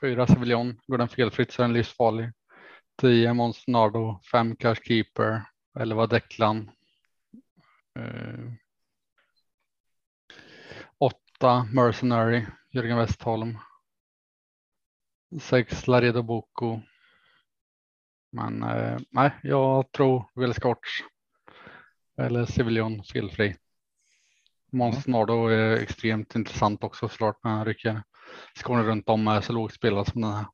Fyra 0.00 0.26
Civilion, 0.26 0.80
går 0.86 0.98
den 0.98 1.08
felfritt 1.08 1.52
så 1.52 1.62
är 1.62 1.64
den 1.64 1.72
livsfarlig. 1.72 2.32
10 3.00 3.34
Måns 3.34 3.66
Nardo, 3.66 4.20
5 4.32 4.56
Cash 4.56 4.80
Keeper, 4.84 5.42
11 5.78 6.06
Declan. 6.06 6.70
Eh, 7.98 8.52
åtta 10.98 11.68
Mercenary, 11.72 12.46
Jörgen 12.70 12.98
Westholm. 12.98 13.58
Sex 15.40 15.86
Laredo 15.86 16.22
Boko. 16.22 16.80
Men 18.32 18.62
eh, 18.62 18.98
nej, 19.10 19.30
jag 19.42 19.92
tror 19.92 20.30
Will 20.34 20.54
Scotch 20.54 21.02
eller 22.16 22.46
Civilion 22.46 23.04
felfri. 23.04 23.56
Måns. 24.72 25.06
Nardo 25.06 25.46
är 25.46 25.76
extremt 25.76 26.34
intressant 26.34 26.84
också 26.84 27.08
såklart 27.08 27.44
när 27.44 27.50
han 27.50 27.64
rycker 27.64 28.02
Skåne 28.54 28.82
runt 28.82 29.08
om 29.08 29.28
är 29.28 29.40
så 29.40 29.52
lågt 29.52 29.74
spelad 29.74 30.06
som 30.06 30.20
den 30.20 30.32
här. 30.32 30.46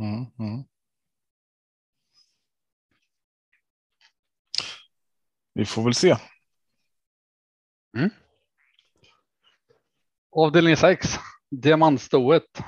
Mm, 0.00 0.26
mm. 0.38 0.64
Vi 5.54 5.64
får 5.64 5.84
väl 5.84 5.94
se. 5.94 6.16
Mm. 7.96 8.10
Avdelning 10.36 10.76
6, 10.76 11.08
diamantstoet. 11.50 12.62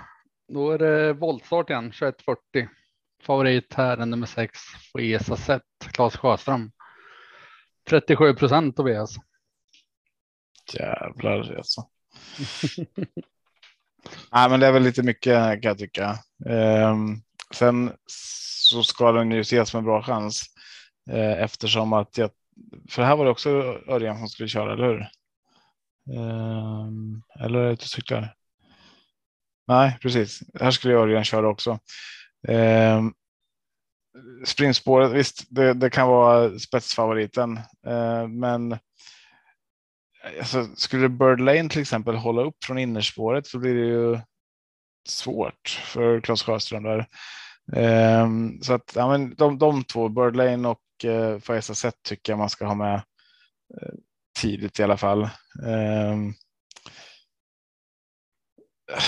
Då 0.48 0.70
är 0.70 0.78
det 0.78 1.12
voltstart 1.12 1.70
igen, 1.70 1.92
2140. 1.92 2.68
Favorit 3.22 3.74
här 3.74 3.96
är 3.96 4.06
nummer 4.06 4.26
6, 4.26 4.58
Foesa 4.92 5.36
Set, 5.36 5.62
Claes 5.92 6.16
Sjöström. 6.16 6.72
37 7.90 8.34
procent 8.34 8.76
Tobias. 8.76 9.16
Jävlar 10.72 11.56
alltså. 11.56 11.88
Nej, 14.32 14.50
men 14.50 14.60
det 14.60 14.66
är 14.66 14.72
väl 14.72 14.82
lite 14.82 15.02
mycket 15.02 15.62
kan 15.62 15.68
jag 15.68 15.78
tycka. 15.78 16.18
Um, 16.46 17.22
sen 17.54 17.92
så 18.06 18.82
ska 18.82 19.12
den 19.12 19.30
ju 19.30 19.40
ses 19.40 19.68
som 19.68 19.78
en 19.78 19.84
bra 19.84 20.02
chans 20.02 20.42
uh, 21.10 21.42
eftersom 21.42 21.92
att 21.92 22.18
jag, 22.18 22.30
för 22.90 23.02
här 23.02 23.16
var 23.16 23.24
det 23.24 23.30
också 23.30 23.50
Örjan 23.88 24.18
som 24.18 24.28
skulle 24.28 24.48
köra, 24.48 24.72
eller 24.72 24.84
hur? 24.84 25.08
Um, 26.18 27.22
eller 27.40 27.58
är 27.58 27.66
det 27.66 27.72
ute 27.72 27.82
och 27.82 27.88
cyklar? 27.88 28.34
Nej, 29.66 29.98
precis. 30.02 30.40
Här 30.60 30.70
skulle 30.70 30.94
Örjan 30.94 31.24
köra 31.24 31.48
också. 31.48 31.78
Um, 32.48 33.14
Sprintspåret 34.44 35.12
visst, 35.12 35.44
det, 35.48 35.74
det, 35.74 35.90
kan 35.90 36.08
vara 36.08 36.58
spetsfavoriten, 36.58 37.56
eh, 37.86 38.28
men 38.28 38.72
eh, 38.72 38.78
alltså, 40.38 40.66
skulle 40.76 41.08
Bird 41.08 41.40
Lane 41.40 41.68
till 41.68 41.80
exempel 41.80 42.14
hålla 42.14 42.42
upp 42.42 42.64
från 42.64 42.78
innerspåret 42.78 43.46
så 43.46 43.58
blir 43.58 43.74
det 43.74 43.86
ju 43.86 44.20
svårt 45.08 45.68
för 45.84 46.20
Claes 46.20 46.42
Sjöström 46.42 46.82
där. 46.82 47.06
Eh, 47.72 48.28
så 48.62 48.74
att 48.74 48.92
ja, 48.96 49.08
men 49.08 49.34
de, 49.34 49.58
de 49.58 49.84
två, 49.84 50.08
Bird 50.08 50.36
Lane 50.36 50.68
och 50.68 51.04
eh, 51.04 51.38
Faeza 51.38 51.74
Sett 51.74 52.02
tycker 52.02 52.32
jag 52.32 52.38
man 52.38 52.50
ska 52.50 52.66
ha 52.66 52.74
med 52.74 52.94
eh, 52.94 53.94
tidigt 54.40 54.80
i 54.80 54.82
alla 54.82 54.96
fall. 54.96 55.22
Eh, 55.66 56.12
eh, 58.92 59.02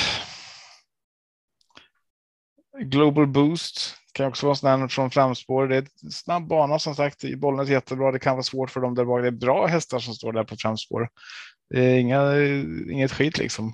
Global 2.81 3.27
Boost 3.27 3.97
kan 4.17 4.27
också 4.27 4.47
vara 4.47 4.57
sån 4.57 4.89
från 4.89 5.11
framspår. 5.11 5.69
Det 5.69 5.77
är 5.77 5.87
en 6.03 6.11
snabb 6.11 6.49
bana 6.49 6.79
som 6.79 6.95
sagt. 6.95 7.25
Bollen 7.37 7.67
är 7.67 7.71
jättebra. 7.71 8.13
Det 8.13 8.19
kan 8.19 8.35
vara 8.35 8.43
svårt 8.43 8.71
för 8.71 8.81
dem 8.81 8.95
där 8.95 9.05
bak. 9.05 9.23
Det 9.23 9.27
är 9.27 9.31
bra 9.31 9.67
hästar 9.67 9.99
som 9.99 10.15
står 10.15 10.33
där 10.33 10.45
på 10.45 10.57
framspår. 10.57 11.09
Det 11.71 11.81
är 11.81 11.99
inga, 11.99 12.37
inget 12.93 13.13
skit 13.13 13.39
liksom. 13.39 13.73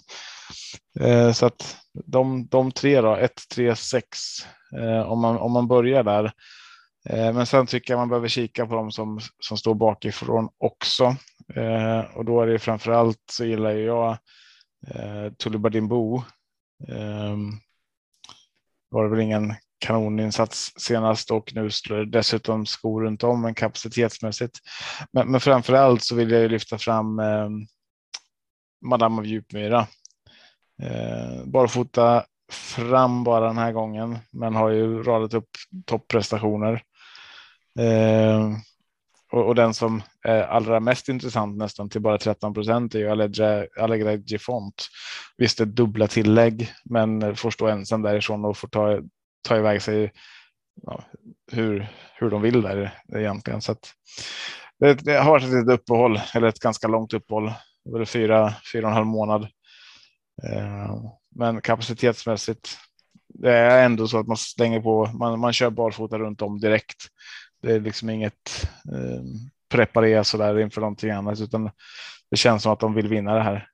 Eh, 1.01 1.33
så 1.33 1.47
att 1.47 1.77
de, 2.07 2.47
de 2.47 2.73
tre 2.73 3.01
då, 3.01 3.17
1, 3.17 3.33
3, 3.55 3.77
6. 3.77 4.19
Om 5.07 5.21
man, 5.21 5.37
om 5.37 5.53
man 5.53 5.69
börjar 5.69 6.03
där. 6.03 6.33
Eh, 7.09 7.33
men 7.33 7.47
sen 7.47 7.67
tycker 7.67 7.93
jag 7.93 7.99
man 7.99 8.09
behöver 8.09 8.29
kika 8.29 8.67
på 8.67 8.75
dem 8.75 8.91
som, 8.91 9.21
som 9.41 9.57
står 9.57 9.75
bakifrån 9.75 10.49
också. 10.59 11.17
Eh, 11.55 12.01
och 12.17 12.25
då 12.25 12.43
är 12.43 12.47
det 12.47 12.59
framför 12.59 12.93
allt 12.93 13.23
så 13.31 13.45
gillar 13.45 13.71
jag 13.71 14.11
eh, 14.89 15.33
Tulibadimbo. 15.39 16.17
Eh, 16.89 17.37
var 18.89 19.05
det 19.05 19.11
väl 19.11 19.21
ingen 19.21 19.55
kanoninsats 19.83 20.73
senast 20.77 21.31
och 21.31 21.53
nu 21.55 21.71
slår 21.71 22.05
dessutom 22.05 22.67
skor 22.67 23.03
runt 23.03 23.23
om 23.25 23.43
men 23.43 23.55
kapacitetsmässigt. 23.55 24.59
Men, 25.13 25.31
men 25.31 25.41
framför 25.41 25.73
allt 25.73 26.03
så 26.03 26.15
vill 26.15 26.31
jag 26.31 26.51
lyfta 26.51 26.79
fram 26.79 27.19
eh, 27.19 27.49
Madame 28.85 29.19
av 29.19 29.27
Djupmyra. 29.27 29.87
Eh, 30.83 31.45
barfota 31.45 32.25
fram 32.53 33.25
bara 33.25 33.47
den 33.47 33.59
här 33.59 33.73
gången, 33.73 34.19
men 34.33 34.55
har 34.55 34.71
ju 34.71 35.03
radat 35.03 35.35
upp 35.35 35.49
topprestationer. 35.87 36.83
Eh, 37.79 38.51
och, 39.33 39.47
och, 39.47 39.55
den 39.55 39.75
som 39.75 40.03
är 40.25 40.43
allra 40.43 40.81
mest 40.81 41.09
intressant 41.09 41.57
nästan 41.57 41.89
till 41.89 42.01
bara 42.01 42.19
13 42.19 42.55
procent 42.55 42.95
är 42.95 42.99
ju 42.99 43.09
Allegra, 43.09 43.67
Allegra 43.81 44.13
Gifont. 44.15 44.87
Visst, 45.37 45.61
ett 45.61 45.77
dubbla 45.77 46.07
tillägg, 46.07 46.73
men 46.85 47.37
får 47.37 47.51
stå 47.51 47.67
ensam 47.67 48.03
därifrån 48.03 48.45
och 48.45 48.57
får 48.57 48.69
ta, 48.69 48.99
ta 49.43 49.57
iväg 49.57 49.83
sig 49.83 50.13
ja, 50.83 51.05
hur, 51.53 51.87
hur 52.15 52.31
de 52.31 52.43
vill 52.43 52.63
där 52.63 53.03
egentligen. 53.17 53.63
Så 53.63 53.73
att, 53.73 53.95
det, 54.79 54.95
det 54.95 55.19
har 55.19 55.31
varit 55.31 55.45
ett 55.45 55.51
litet 55.51 55.81
uppehåll, 55.81 56.21
eller 56.35 56.49
ett 56.49 56.61
ganska 56.61 56.89
långt 56.89 57.13
uppehåll, 57.13 57.53
över 57.89 58.05
fyra, 58.05 58.55
fyra 58.73 58.83
och 58.83 58.89
en 58.89 58.95
halv 58.95 59.07
månad. 59.07 59.43
Eh, 60.43 60.97
men 61.35 61.61
kapacitetsmässigt, 61.61 62.79
det 63.29 63.53
är 63.53 63.85
ändå 63.85 64.09
så 64.09 64.19
att 64.19 64.27
man 64.27 64.37
slänger 64.37 64.81
på, 64.81 65.07
man, 65.07 65.41
man 65.41 65.53
kör 65.53 65.71
barfota 65.71 66.19
runt 66.19 66.43
om 66.43 66.61
direkt. 66.61 67.07
Det 67.63 67.73
är 67.73 67.81
liksom 67.81 68.11
inget 68.11 68.71
eh, 68.93 69.23
preparera 69.69 70.25
så 70.25 70.37
där 70.39 70.61
inför 70.61 70.81
någonting 70.81 71.11
annat, 71.11 71.41
utan 71.41 71.71
det 72.31 72.37
känns 72.37 72.63
som 72.63 72.73
att 72.73 72.81
de 72.81 72.95
vill 72.95 73.09
vinna 73.09 73.35
det 73.35 73.43
här. 73.43 73.69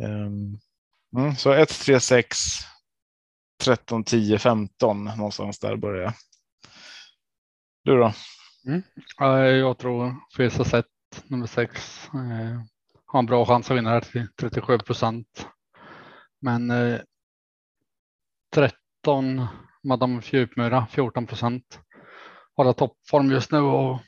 Um, 0.00 0.58
mm, 1.16 1.36
så 1.36 1.52
1, 1.52 1.68
3, 1.68 2.00
6, 2.00 2.36
13, 3.64 4.04
10, 4.04 4.38
15 4.38 5.04
någonstans 5.04 5.58
där 5.58 5.76
börjar 5.76 6.02
jag. 6.02 6.12
Du 7.84 7.96
då? 7.96 8.12
Mm. 8.66 8.82
Jag 9.58 9.78
tror 9.78 10.16
Fesa 10.36 10.64
set 10.64 10.86
nummer 11.24 11.46
6 11.46 12.08
eh, 12.14 12.60
har 13.06 13.18
en 13.18 13.26
bra 13.26 13.46
chans 13.46 13.70
att 13.70 13.76
vinna 13.76 13.90
här 13.90 14.00
till 14.00 14.28
37 14.40 14.78
procent. 14.78 15.48
Men 16.40 16.70
eh, 16.70 17.00
13 18.54 19.46
Madame 19.82 20.22
Djupmyra 20.24 20.86
14 20.90 21.26
procent. 21.26 21.80
Hålla 22.56 22.72
toppform 22.72 23.30
just 23.30 23.52
nu 23.52 23.58
och 23.58 24.00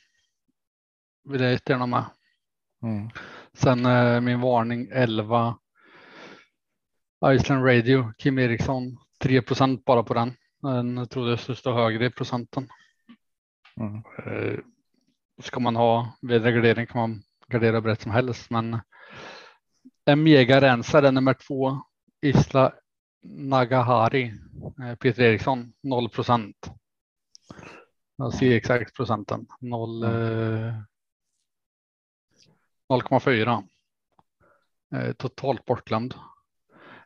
vill 1.25 1.41
jag 1.41 1.53
jättegärna 1.53 1.87
med. 1.87 2.05
Mm. 2.83 3.11
Sen 3.53 3.87
eh, 3.87 4.21
min 4.21 4.41
varning 4.41 4.89
11. 4.93 5.59
Iceland 7.27 7.67
Radio, 7.67 8.13
Kim 8.19 8.39
Eriksson, 8.39 8.99
3 9.23 9.43
procent 9.43 9.85
bara 9.85 10.03
på 10.03 10.15
den. 10.15 10.33
Den 10.63 11.09
trodde 11.09 11.31
jag 11.31 11.59
stå 11.59 11.73
högre 11.73 12.07
i 12.07 12.11
procenten. 12.11 12.69
Mm. 13.77 14.03
Eh, 14.27 14.59
ska 15.43 15.61
man 15.61 15.77
ha 15.77 16.13
vedreglering 16.23 16.87
kan 16.87 17.01
man 17.01 17.23
gardera 17.47 17.81
brett 17.81 18.01
som 18.01 18.13
helst, 18.13 18.51
men 18.51 18.81
en 20.05 20.23
megarensare 20.23 21.11
nummer 21.11 21.35
två 21.35 21.83
Isla 22.21 22.73
Nagahari, 23.23 24.35
eh, 24.83 24.95
Peter 24.95 25.23
Eriksson, 25.23 25.73
0 25.83 26.09
procent. 26.09 26.71
Jag 28.17 28.35
ser 28.35 28.57
exakt 28.57 28.97
procenten, 28.97 29.47
0, 29.61 30.03
eh, 30.03 30.75
0,4. 32.89 33.65
Eh, 34.95 35.13
totalt 35.13 35.65
bortglömd. 35.65 36.15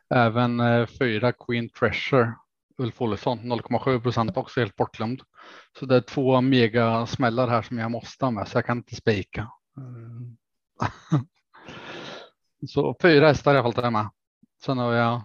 Även 0.09 0.59
eh, 0.59 0.85
fyra 0.85 1.31
Queen 1.31 1.69
Treasure, 1.69 2.33
Ulf 2.77 3.01
Olsson, 3.01 3.39
0,7 3.39 3.99
procent 3.99 4.37
också 4.37 4.59
helt 4.59 4.75
bortglömd. 4.75 5.21
Så 5.79 5.85
det 5.85 5.95
är 5.95 6.01
två 6.01 6.41
mega 6.41 7.05
smällar 7.05 7.47
här 7.47 7.61
som 7.61 7.77
jag 7.77 7.91
måste 7.91 8.25
ha 8.25 8.31
med, 8.31 8.47
så 8.47 8.57
jag 8.57 8.65
kan 8.65 8.77
inte 8.77 8.95
spika. 8.95 9.51
så 12.67 12.95
fyra 13.01 13.27
hästar 13.27 13.53
i 13.53 13.57
alla 13.57 13.63
fall 13.63 13.73
tar 13.73 13.83
jag 13.83 13.93
med. 13.93 14.09
Sen 14.65 14.77
har 14.77 14.93
jag 14.93 15.21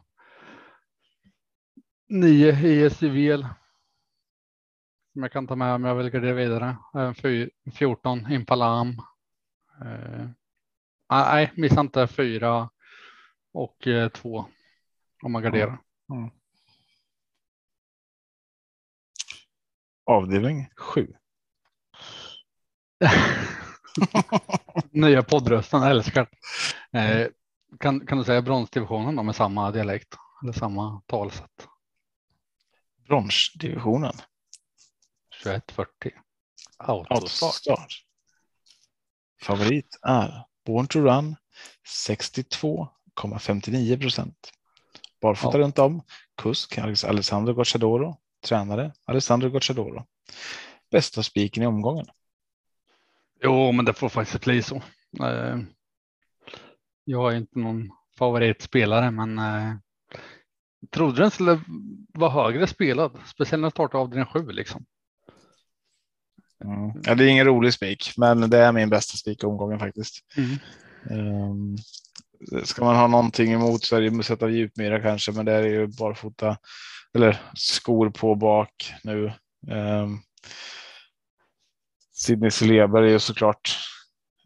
nio 2.09 2.53
ISJVL 2.53 3.45
som 5.13 5.23
jag 5.23 5.33
kan 5.33 5.47
ta 5.47 5.57
med 5.57 5.75
om 5.75 5.85
jag 5.85 5.95
vill 5.95 6.11
gardera 6.11 6.33
vidare. 6.33 6.77
Även 6.95 7.15
14 7.73 8.33
Impalam. 8.33 8.89
Eh, 9.85 10.27
nej, 11.11 11.53
missa 11.57 11.81
inte 11.81 12.07
fyra 12.07 12.71
och 13.53 13.87
eh, 13.87 14.09
två 14.09 14.47
om 15.23 15.33
man 15.33 15.43
garderar. 15.43 15.81
Mm. 16.13 16.31
Avdelning 20.05 20.69
sju. 20.77 21.15
Nya 24.91 25.23
poddrösten, 25.23 25.83
älskar. 25.83 26.29
Eh, 26.93 27.27
kan, 27.79 28.07
kan 28.07 28.19
du 28.19 28.25
säga 28.25 28.43
bronsdivisionen 28.43 29.17
då 29.17 29.23
med 29.23 29.37
samma 29.37 29.71
dialekt 29.71 30.15
eller 30.43 30.53
samma 30.53 31.03
talsätt? 31.07 31.69
Bronsdivisionen. 33.07 34.15
2140. 35.43 36.13
Autostart. 36.79 38.05
Favorit 39.43 39.99
är 40.03 40.45
Born 40.67 40.87
to 40.87 40.99
Run 40.99 41.37
62,59 42.07 44.01
procent. 44.01 44.53
Barfota 45.21 45.59
ja. 45.59 45.65
runt 45.65 45.79
om. 45.79 46.03
Kusk 46.43 46.79
Alessandro 46.79 47.55
Gocciadoro. 47.55 48.17
Tränare 48.45 48.93
Alessandro 49.05 49.51
Gocciadoro. 49.51 50.07
Bästa 50.91 51.23
spiken 51.23 51.63
i 51.63 51.67
omgången. 51.67 52.07
Jo, 53.43 53.73
men 53.73 53.85
det 53.85 53.93
får 53.93 54.09
faktiskt 54.09 54.45
bli 54.45 54.63
så. 54.63 54.77
Eh, 55.23 55.59
jag 57.05 57.33
är 57.33 57.37
inte 57.37 57.59
någon 57.59 57.91
favoritspelare, 58.19 59.11
men 59.11 59.39
eh, 59.39 59.75
trodde 60.91 61.23
den 61.23 61.31
skulle 61.31 61.61
vara 62.15 62.31
högre 62.31 62.67
spelad, 62.67 63.19
speciellt 63.27 63.61
när 63.61 63.67
jag 63.67 63.73
startade 63.73 64.03
avdelning 64.03 64.27
sju 64.27 64.51
liksom. 64.51 64.85
Mm. 66.65 67.03
Ja, 67.05 67.15
det 67.15 67.25
är 67.25 67.29
ingen 67.29 67.47
rolig 67.47 67.75
spik, 67.75 68.13
men 68.17 68.51
det 68.51 68.59
är 68.59 68.73
min 68.73 68.91
bästa 68.91 69.17
spik 69.17 69.43
i 69.43 69.47
omgången 69.47 69.79
faktiskt. 69.79 70.25
Mm. 70.37 70.59
Um, 71.11 71.77
ska 72.65 72.85
man 72.85 72.97
ha 72.97 73.07
någonting 73.07 73.53
emot 73.53 73.85
så 73.85 73.97
är 73.97 74.01
det 74.01 74.23
sätta 74.23 74.49
djupmyra 74.49 75.03
kanske, 75.03 75.33
men 75.33 75.47
det 75.47 75.53
är 75.53 75.63
ju 75.63 75.87
barfota 75.87 76.57
eller 77.15 77.41
skor 77.55 78.11
på 78.11 78.35
bak 78.35 78.93
nu. 79.05 79.33
Ehm, 79.71 80.05
um, 80.05 80.23
Sidney 82.13 82.51
Celeber 82.51 83.03
är 83.03 83.11
ju 83.11 83.19
såklart 83.19 83.79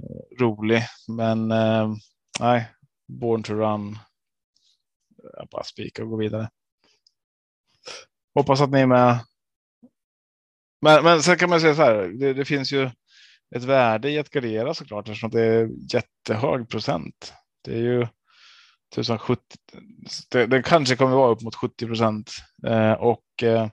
eh, 0.01 0.45
rolig, 0.45 0.83
men 1.09 1.53
um, 1.53 1.99
nej, 2.41 2.71
Born 3.09 3.43
to 3.43 3.55
Run. 3.55 3.99
Jag 5.37 5.49
bara 5.49 5.63
spika 5.63 6.03
och 6.03 6.11
gå 6.11 6.17
vidare. 6.17 6.51
Hoppas 8.35 8.61
att 8.61 8.71
ni 8.71 8.81
är 8.81 8.87
med. 8.87 9.19
Men, 10.81 11.05
men 11.05 11.23
sen 11.23 11.38
kan 11.38 11.51
man 11.51 11.61
säga 11.61 11.75
så 11.75 11.83
här. 11.83 11.95
Det, 11.95 12.33
det 12.33 12.45
finns 12.45 12.73
ju 12.73 12.90
ett 13.57 13.65
värde 13.65 14.11
i 14.11 14.19
att 14.19 14.31
gardera 14.31 14.75
såklart 14.75 15.09
eftersom 15.09 15.31
det 15.31 15.40
är 15.40 15.69
jättehög 15.95 16.69
procent. 16.69 17.35
Det 17.65 17.73
är 17.73 17.83
ju 17.83 18.00
typ 18.94 19.04
1070. 19.04 19.40
Det, 20.31 20.46
den 20.46 20.62
kanske 20.62 20.96
kommer 20.96 21.17
vara 21.17 21.31
upp 21.31 21.42
mot 21.42 21.54
70 21.54 21.87
procent 21.87 22.31
eh, 22.67 22.92
och 22.92 23.42
eh, 23.42 23.69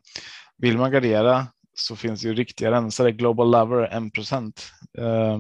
vill 0.58 0.78
man 0.78 0.92
gardera 0.92 1.48
så 1.74 1.96
finns 1.96 2.24
ju 2.24 2.34
riktiga 2.34 2.72
rensare. 2.72 3.12
Global 3.12 3.52
Lover 3.52 4.08
1 4.08 4.14
procent. 4.14 4.72
Eh, 4.98 5.40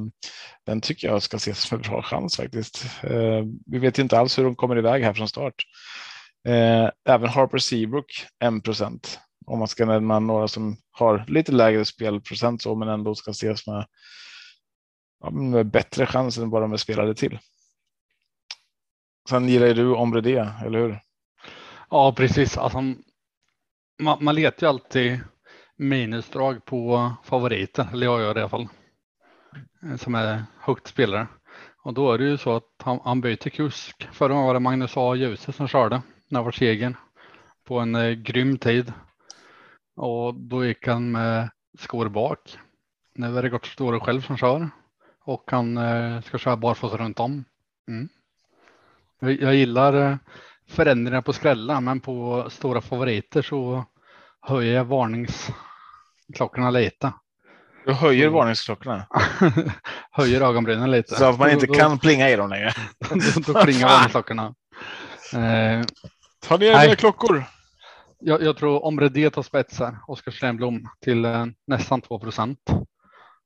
den 0.65 0.81
tycker 0.81 1.07
jag 1.07 1.23
ska 1.23 1.37
ses 1.37 1.59
som 1.59 1.77
en 1.77 1.81
bra 1.81 2.01
chans 2.01 2.37
faktiskt. 2.37 2.85
Eh, 3.03 3.45
vi 3.65 3.79
vet 3.79 3.99
inte 3.99 4.19
alls 4.19 4.39
hur 4.39 4.43
de 4.43 4.55
kommer 4.55 4.77
iväg 4.77 5.03
här 5.03 5.13
från 5.13 5.27
start. 5.27 5.55
Eh, 6.47 6.89
även 7.09 7.29
Harper 7.29 7.57
Seabrook 7.57 8.25
1 8.43 8.63
procent 8.63 9.19
om 9.45 9.59
man 9.59 9.67
ska 9.67 9.85
nämna 9.85 10.19
några 10.19 10.47
som 10.47 10.77
har 10.91 11.25
lite 11.27 11.51
lägre 11.51 11.85
spelprocent 11.85 12.61
så 12.61 12.75
men 12.75 12.87
ändå 12.87 13.15
ska 13.15 13.31
ses 13.31 13.67
med, 13.67 13.85
med 15.31 15.65
bättre 15.71 16.05
chans 16.05 16.37
än 16.37 16.49
vad 16.49 16.61
de 16.61 16.73
är 16.73 16.77
spelade 16.77 17.15
till. 17.15 17.39
Sen 19.29 19.49
gillar 19.49 19.67
ju 19.67 19.73
du 19.73 19.93
Ombre 19.93 20.21
det, 20.21 20.49
eller 20.65 20.79
hur? 20.79 20.99
Ja, 21.89 22.13
precis. 22.17 22.57
Alltså, 22.57 22.81
man, 24.01 24.17
man 24.23 24.35
letar 24.35 24.67
ju 24.67 24.69
alltid 24.69 25.19
minusdrag 25.77 26.65
på 26.65 27.11
favoriten, 27.23 27.87
eller 27.93 28.05
jag 28.05 28.21
gör 28.21 28.33
det 28.33 28.39
i 28.39 28.43
alla 28.43 28.49
fall, 28.49 28.67
eh, 29.83 29.95
som 29.95 30.15
är 30.15 30.43
högt 30.59 30.87
spelare. 30.87 31.27
Och 31.83 31.93
då 31.93 32.11
är 32.11 32.17
det 32.17 32.23
ju 32.23 32.37
så 32.37 32.55
att 32.55 32.69
han, 32.83 32.99
han 33.03 33.21
byter 33.21 33.49
kusk. 33.49 34.07
Förra 34.11 34.33
gången 34.33 34.47
var 34.47 34.53
det 34.53 34.59
Magnus 34.59 34.93
A. 34.95 35.15
Djuse 35.15 35.51
som 35.51 35.67
körde 35.67 36.01
när 36.27 36.43
var 36.43 36.51
segern 36.51 36.97
på 37.63 37.79
en 37.79 37.95
eh, 37.95 38.11
grym 38.11 38.57
tid. 38.57 38.93
Och 39.95 40.35
då 40.35 40.65
gick 40.65 40.87
han 40.87 41.11
med 41.11 41.49
skor 41.79 42.09
bak. 42.09 42.57
Nu 43.15 43.37
är 43.37 43.43
det 43.43 43.49
Gott 43.49 43.65
Store 43.65 43.99
själv 43.99 44.21
som 44.21 44.37
kör 44.37 44.69
och 45.23 45.51
han 45.51 45.77
eh, 45.77 46.21
ska 46.21 46.37
köra 46.37 46.57
barfota 46.57 46.97
runt 46.97 47.19
om. 47.19 47.45
Mm. 47.87 48.09
Jag, 49.21 49.55
gillar 49.55 49.93
eh, 49.93 50.15
förändringar 50.67 51.21
på 51.21 51.33
skrällar, 51.33 51.81
men 51.81 51.99
på 51.99 52.45
stora 52.49 52.81
favoriter 52.81 53.41
så 53.41 53.85
höjer 54.41 54.75
jag 54.75 54.85
varningsklockorna 54.85 56.69
lite. 56.69 57.13
Du 57.85 57.93
höjer 57.93 58.27
mm. 58.27 58.33
varningsklockorna. 58.33 59.07
höjer 60.11 60.41
ögonbrynen 60.41 60.91
lite. 60.91 61.15
Så 61.15 61.25
att 61.25 61.39
man 61.39 61.51
inte 61.51 61.65
då, 61.65 61.73
kan 61.73 61.99
plinga 61.99 62.29
i 62.29 62.35
dem 62.35 62.49
längre. 62.49 62.73
då, 63.09 63.53
då 63.53 63.63
plingar 63.63 63.87
varningsklockorna. 63.89 64.55
Eh, 65.33 65.85
Ta 66.47 66.57
ner 66.57 66.81
dina 66.81 66.95
klockor. 66.95 67.43
Jag, 68.19 68.41
jag 68.41 68.57
tror 68.57 68.85
Omre 68.85 69.09
D 69.09 69.29
tar 69.29 69.43
spetsar, 69.43 69.97
Oskar 70.07 70.31
Stenblom 70.31 70.89
till 71.03 71.25
eh, 71.25 71.45
nästan 71.67 72.01
2 72.01 72.19
procent. 72.19 72.59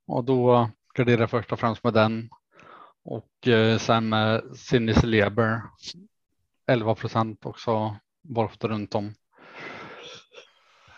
Och 0.08 0.24
då 0.24 0.70
garderar 0.98 1.20
jag 1.20 1.30
först 1.30 1.52
och 1.52 1.60
främst 1.60 1.84
med 1.84 1.94
den. 1.94 2.30
Och 3.06 3.48
eh, 3.48 3.78
sen 3.78 4.10
med 4.10 4.58
Sinnis 4.58 5.04
Leber 5.04 5.62
11 6.68 6.96
procent 6.96 7.46
också 7.46 7.96
barfota 8.22 8.68
runt 8.68 8.96
om. 8.96 9.14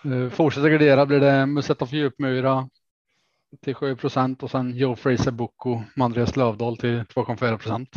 Eh, 0.03 0.29
fortsätter 0.29 0.69
gardera 0.69 1.05
blir 1.05 1.19
det 1.19 1.45
Musetta 1.45 1.85
djupmyra 1.85 2.69
till 3.61 3.75
7 3.75 3.95
procent 3.95 4.43
och 4.43 4.51
sen 4.51 4.75
Joe 4.75 4.95
Fraser 4.95 5.31
Boko 5.31 5.83
med 5.95 6.05
Andreas 6.05 6.35
Lövdahl 6.35 6.77
till 6.77 6.99
2,4 6.99 7.57
procent. 7.57 7.95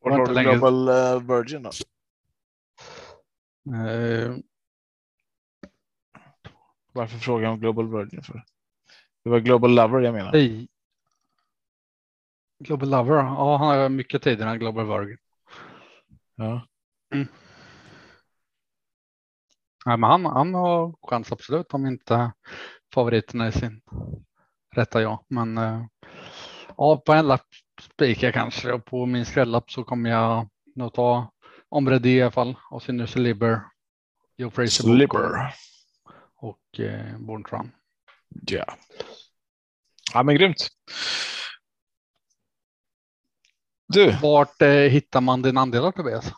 Var 0.00 0.10
har 0.10 0.26
du 0.26 0.42
Global 0.42 0.88
uh, 0.88 1.36
Virgin 1.36 1.62
då? 1.62 1.70
Uh, 3.76 4.36
Varför 6.92 7.18
frågar 7.18 7.44
jag 7.44 7.52
om 7.52 7.60
Global 7.60 7.88
Virgin 7.88 8.22
för? 8.22 8.44
Det 9.24 9.30
var 9.30 9.38
Global 9.38 9.74
Lover 9.74 10.00
jag 10.00 10.14
menar. 10.14 10.32
Nej. 12.58 12.66
Global 12.66 12.90
Lover, 12.90 13.14
ja 13.14 13.56
han 13.56 13.78
har 13.78 13.88
mycket 13.88 14.22
tid 14.22 14.40
än 14.40 14.58
Global 14.58 14.86
Virgin. 14.86 15.18
Ja. 16.34 16.66
Mm. 17.14 17.28
Ja, 19.84 19.96
men 19.96 20.10
han, 20.10 20.26
han 20.26 20.54
har 20.54 20.94
chans 21.10 21.32
absolut 21.32 21.74
om 21.74 21.86
inte 21.86 22.32
favoriterna 22.94 23.48
i 23.48 23.52
sin 23.52 23.80
rätta 24.74 25.02
ja. 25.02 25.24
Men 25.28 25.58
uh, 25.58 25.86
ja, 26.76 27.02
på 27.06 27.12
en 27.12 27.26
lapp 27.26 27.46
spikar 27.80 28.32
kanske 28.32 28.72
och 28.72 28.84
på 28.84 29.06
min 29.06 29.26
skrällapp 29.26 29.70
så 29.70 29.84
kommer 29.84 30.10
jag 30.10 30.48
nog 30.74 30.92
ta 30.92 31.30
Omre 31.68 32.08
i 32.08 32.22
alla 32.22 32.30
fall 32.30 32.56
och 32.70 32.82
sen 32.82 32.96
nu 32.96 33.06
Sliber, 33.06 33.60
Joe 34.36 34.50
Fraser 34.50 34.82
Sliber. 34.84 35.54
och 36.36 36.80
eh, 36.80 37.18
Born 37.18 37.44
Tron. 37.44 37.70
Ja. 38.46 38.64
Ja, 40.14 40.22
men 40.22 40.34
grymt. 40.34 40.68
Du. 43.86 44.16
Vart 44.22 44.62
eh, 44.62 44.68
hittar 44.68 45.20
man 45.20 45.42
din 45.42 45.56
andelar 45.56 45.92
Tobias? 45.92 46.32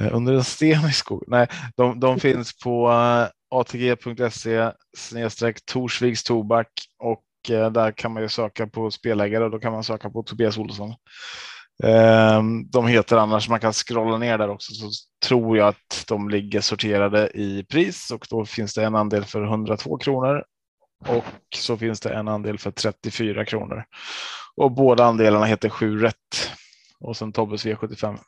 Eh, 0.00 0.14
under 0.14 0.32
en 0.32 0.44
sten 0.44 0.84
i 0.84 0.92
skogen? 0.92 1.28
Nej, 1.28 1.46
de, 1.76 2.00
de 2.00 2.20
finns 2.20 2.58
på 2.58 2.88
uh, 2.88 3.26
atg.se 3.50 4.72
snedstreck 4.96 5.64
Torsviks 5.64 6.24
tobak 6.24 6.68
och 6.98 7.24
uh, 7.50 7.70
där 7.70 7.92
kan 7.92 8.12
man 8.12 8.22
ju 8.22 8.28
söka 8.28 8.66
på 8.66 8.90
spelägare 8.90 9.44
och 9.44 9.50
då 9.50 9.58
kan 9.58 9.72
man 9.72 9.84
söka 9.84 10.10
på 10.10 10.22
Tobias 10.22 10.58
Olsson. 10.58 10.94
Ehm, 11.84 12.70
de 12.70 12.86
heter 12.86 13.16
annars, 13.16 13.48
man 13.48 13.60
kan 13.60 13.72
scrolla 13.72 14.18
ner 14.18 14.38
där 14.38 14.48
också, 14.48 14.72
så 14.72 14.90
tror 15.26 15.56
jag 15.56 15.68
att 15.68 16.04
de 16.08 16.28
ligger 16.30 16.60
sorterade 16.60 17.30
i 17.34 17.64
pris 17.64 18.10
och 18.10 18.26
då 18.30 18.44
finns 18.44 18.74
det 18.74 18.84
en 18.84 18.94
andel 18.94 19.24
för 19.24 19.44
102 19.44 19.98
kronor 19.98 20.44
och 21.06 21.24
så 21.56 21.76
finns 21.76 22.00
det 22.00 22.14
en 22.14 22.28
andel 22.28 22.58
för 22.58 22.70
34 22.70 23.44
kronor. 23.44 23.84
Och 24.56 24.72
båda 24.72 25.04
andelarna 25.04 25.44
heter 25.44 25.68
7 25.68 25.98
rätt 25.98 26.50
och 27.00 27.16
sen 27.16 27.32
Tobbes 27.32 27.66
V75. 27.66 28.18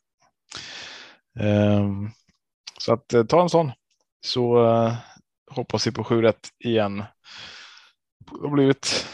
Ehm, 1.41 2.11
så 2.79 2.93
att 2.93 3.15
eh, 3.15 3.25
ta 3.25 3.43
en 3.43 3.49
sån 3.49 3.73
så 4.21 4.67
uh, 4.67 4.95
hoppas 5.51 5.87
vi 5.87 5.93
på 5.93 6.05
7 6.05 6.23
rätt 6.23 6.49
igen. 6.65 6.97
Det 6.97 8.41
har 8.43 8.51
blivit 8.51 9.07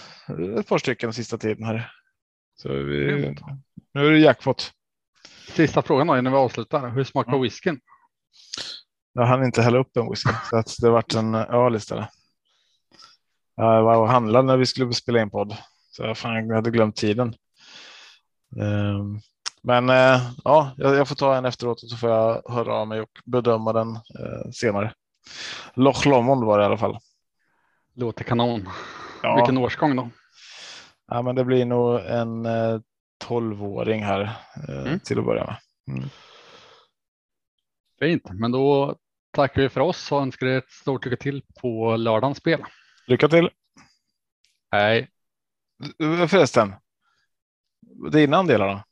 ett 0.58 0.68
par 0.68 0.78
stycken 0.78 1.12
sista 1.12 1.38
tiden 1.38 1.64
här. 1.64 1.92
Så 2.56 2.68
vi, 2.68 3.34
nu 3.94 4.06
är 4.06 4.10
det 4.10 4.18
jackpot. 4.18 4.72
Sista 5.48 5.82
frågan 5.82 6.06
då 6.06 6.18
innan 6.18 6.32
vi 6.32 6.38
avslutar. 6.38 6.90
Hur 6.90 7.04
smakar 7.04 7.32
mm. 7.32 7.42
whiskyn? 7.42 7.80
Jag 9.12 9.26
hann 9.26 9.44
inte 9.44 9.62
hälla 9.62 9.78
upp 9.78 9.96
en 9.96 10.10
whisky 10.10 10.30
så 10.50 10.56
att 10.56 10.76
det 10.80 10.90
vart 10.90 11.14
en 11.14 11.34
öl 11.34 11.76
istället. 11.76 12.08
Jag 13.56 13.82
var 13.82 13.96
och 13.96 14.08
handlade 14.08 14.46
när 14.46 14.56
vi 14.56 14.66
skulle 14.66 14.92
spela 14.92 15.20
in 15.20 15.30
podd 15.30 15.56
så 15.90 16.02
jag, 16.02 16.18
fan, 16.18 16.48
jag 16.48 16.54
hade 16.54 16.70
glömt 16.70 16.96
tiden. 16.96 17.34
Ehm, 18.60 19.20
men 19.62 19.90
eh, 19.90 20.30
ja, 20.44 20.72
jag 20.76 21.08
får 21.08 21.14
ta 21.14 21.36
en 21.36 21.44
efteråt 21.44 21.82
och 21.82 21.90
så 21.90 21.96
får 21.96 22.10
jag 22.10 22.42
höra 22.48 22.74
av 22.74 22.88
mig 22.88 23.00
och 23.00 23.10
bedöma 23.24 23.72
den 23.72 23.96
eh, 23.96 24.50
senare. 24.52 24.92
Loch 25.74 26.06
Lomond 26.06 26.44
var 26.44 26.58
det 26.58 26.62
i 26.62 26.66
alla 26.66 26.78
fall. 26.78 26.98
Låter 27.94 28.24
kanon. 28.24 28.68
Ja. 29.22 29.36
Vilken 29.36 29.58
årsgång 29.58 29.96
då? 29.96 30.10
Ja, 31.08 31.22
men 31.22 31.34
det 31.34 31.44
blir 31.44 31.64
nog 31.64 32.00
en 32.00 32.46
eh, 32.46 32.80
tolvåring 33.18 34.04
här 34.04 34.32
mm. 34.68 35.00
till 35.00 35.18
att 35.18 35.24
börja 35.24 35.44
med. 35.44 35.56
Mm. 35.96 36.08
Fint, 37.98 38.30
men 38.30 38.52
då 38.52 38.96
tackar 39.30 39.62
vi 39.62 39.68
för 39.68 39.80
oss 39.80 40.12
och 40.12 40.20
önskar 40.20 40.46
er 40.46 40.58
ett 40.58 40.70
stort 40.70 41.04
lycka 41.04 41.16
till 41.16 41.42
på 41.60 41.96
lördagens 41.96 42.38
spel. 42.38 42.64
Lycka 43.06 43.28
till. 43.28 43.50
Hej. 44.72 45.10
Förresten. 46.28 46.74
Dina 48.12 48.36
andelar 48.36 48.68
då? 48.68 48.82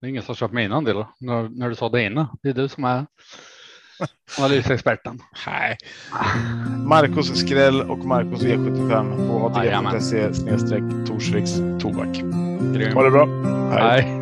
Det 0.00 0.06
är 0.06 0.10
ingen 0.10 0.22
som 0.22 0.34
köpt 0.34 0.54
mina 0.54 0.76
andelar 0.76 1.08
när, 1.20 1.48
när 1.48 1.68
du 1.68 1.74
sa 1.74 1.88
det 1.88 2.02
innan. 2.02 2.38
Det 2.42 2.48
är 2.48 2.54
du 2.54 2.68
som 2.68 2.84
är 2.84 3.06
Analysexperten. 4.38 5.18
Nej. 5.46 5.76
Marcus 6.86 7.40
Skräll 7.40 7.82
och 7.82 7.98
Marcus 7.98 8.42
E75 8.42 9.28
på 9.28 9.46
atg.se 9.46 10.34
snedstreck 10.34 10.82
Torsviks 11.06 11.56
tobak. 11.80 12.16
Ha 12.94 13.02
det 13.02 13.10
bra. 13.10 13.26
Hej. 13.70 14.02
Hej. 14.02 14.21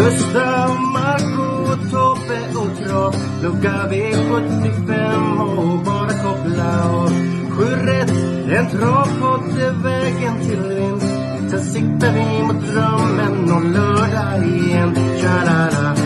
Gustav, 0.00 0.80
Marco, 0.92 1.76
Tobbe 1.90 2.40
och 2.60 2.78
Trav 2.78 3.14
lucka 3.42 3.88
V75 3.90 5.40
och 5.56 5.78
bara 5.84 6.08
koppla 6.08 6.90
av 6.90 7.10
Sju 7.50 7.64
rätt 7.64 8.30
en 8.52 8.70
travpott 8.70 9.58
är 9.58 9.82
vägen 9.82 10.40
till 10.40 10.62
vinst. 10.62 11.50
Sen 11.50 11.64
siktar 11.64 12.12
vi 12.12 12.42
mot 12.42 12.66
drömmen 12.66 13.52
om 13.52 13.72
lördag 13.72 14.46
igen. 14.46 14.94
Tja-la-la. 15.20 15.96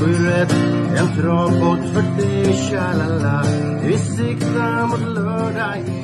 Sju 0.00 0.26
rätt, 0.26 0.52
en 0.96 1.16
travpott 1.16 1.92
för 1.94 2.22
dig. 2.22 2.54
Tja-la-la. 2.70 3.44
Vi 3.82 3.98
siktar 3.98 4.86
mot 4.86 5.14
lördag 5.14 5.76
igen. 5.76 6.03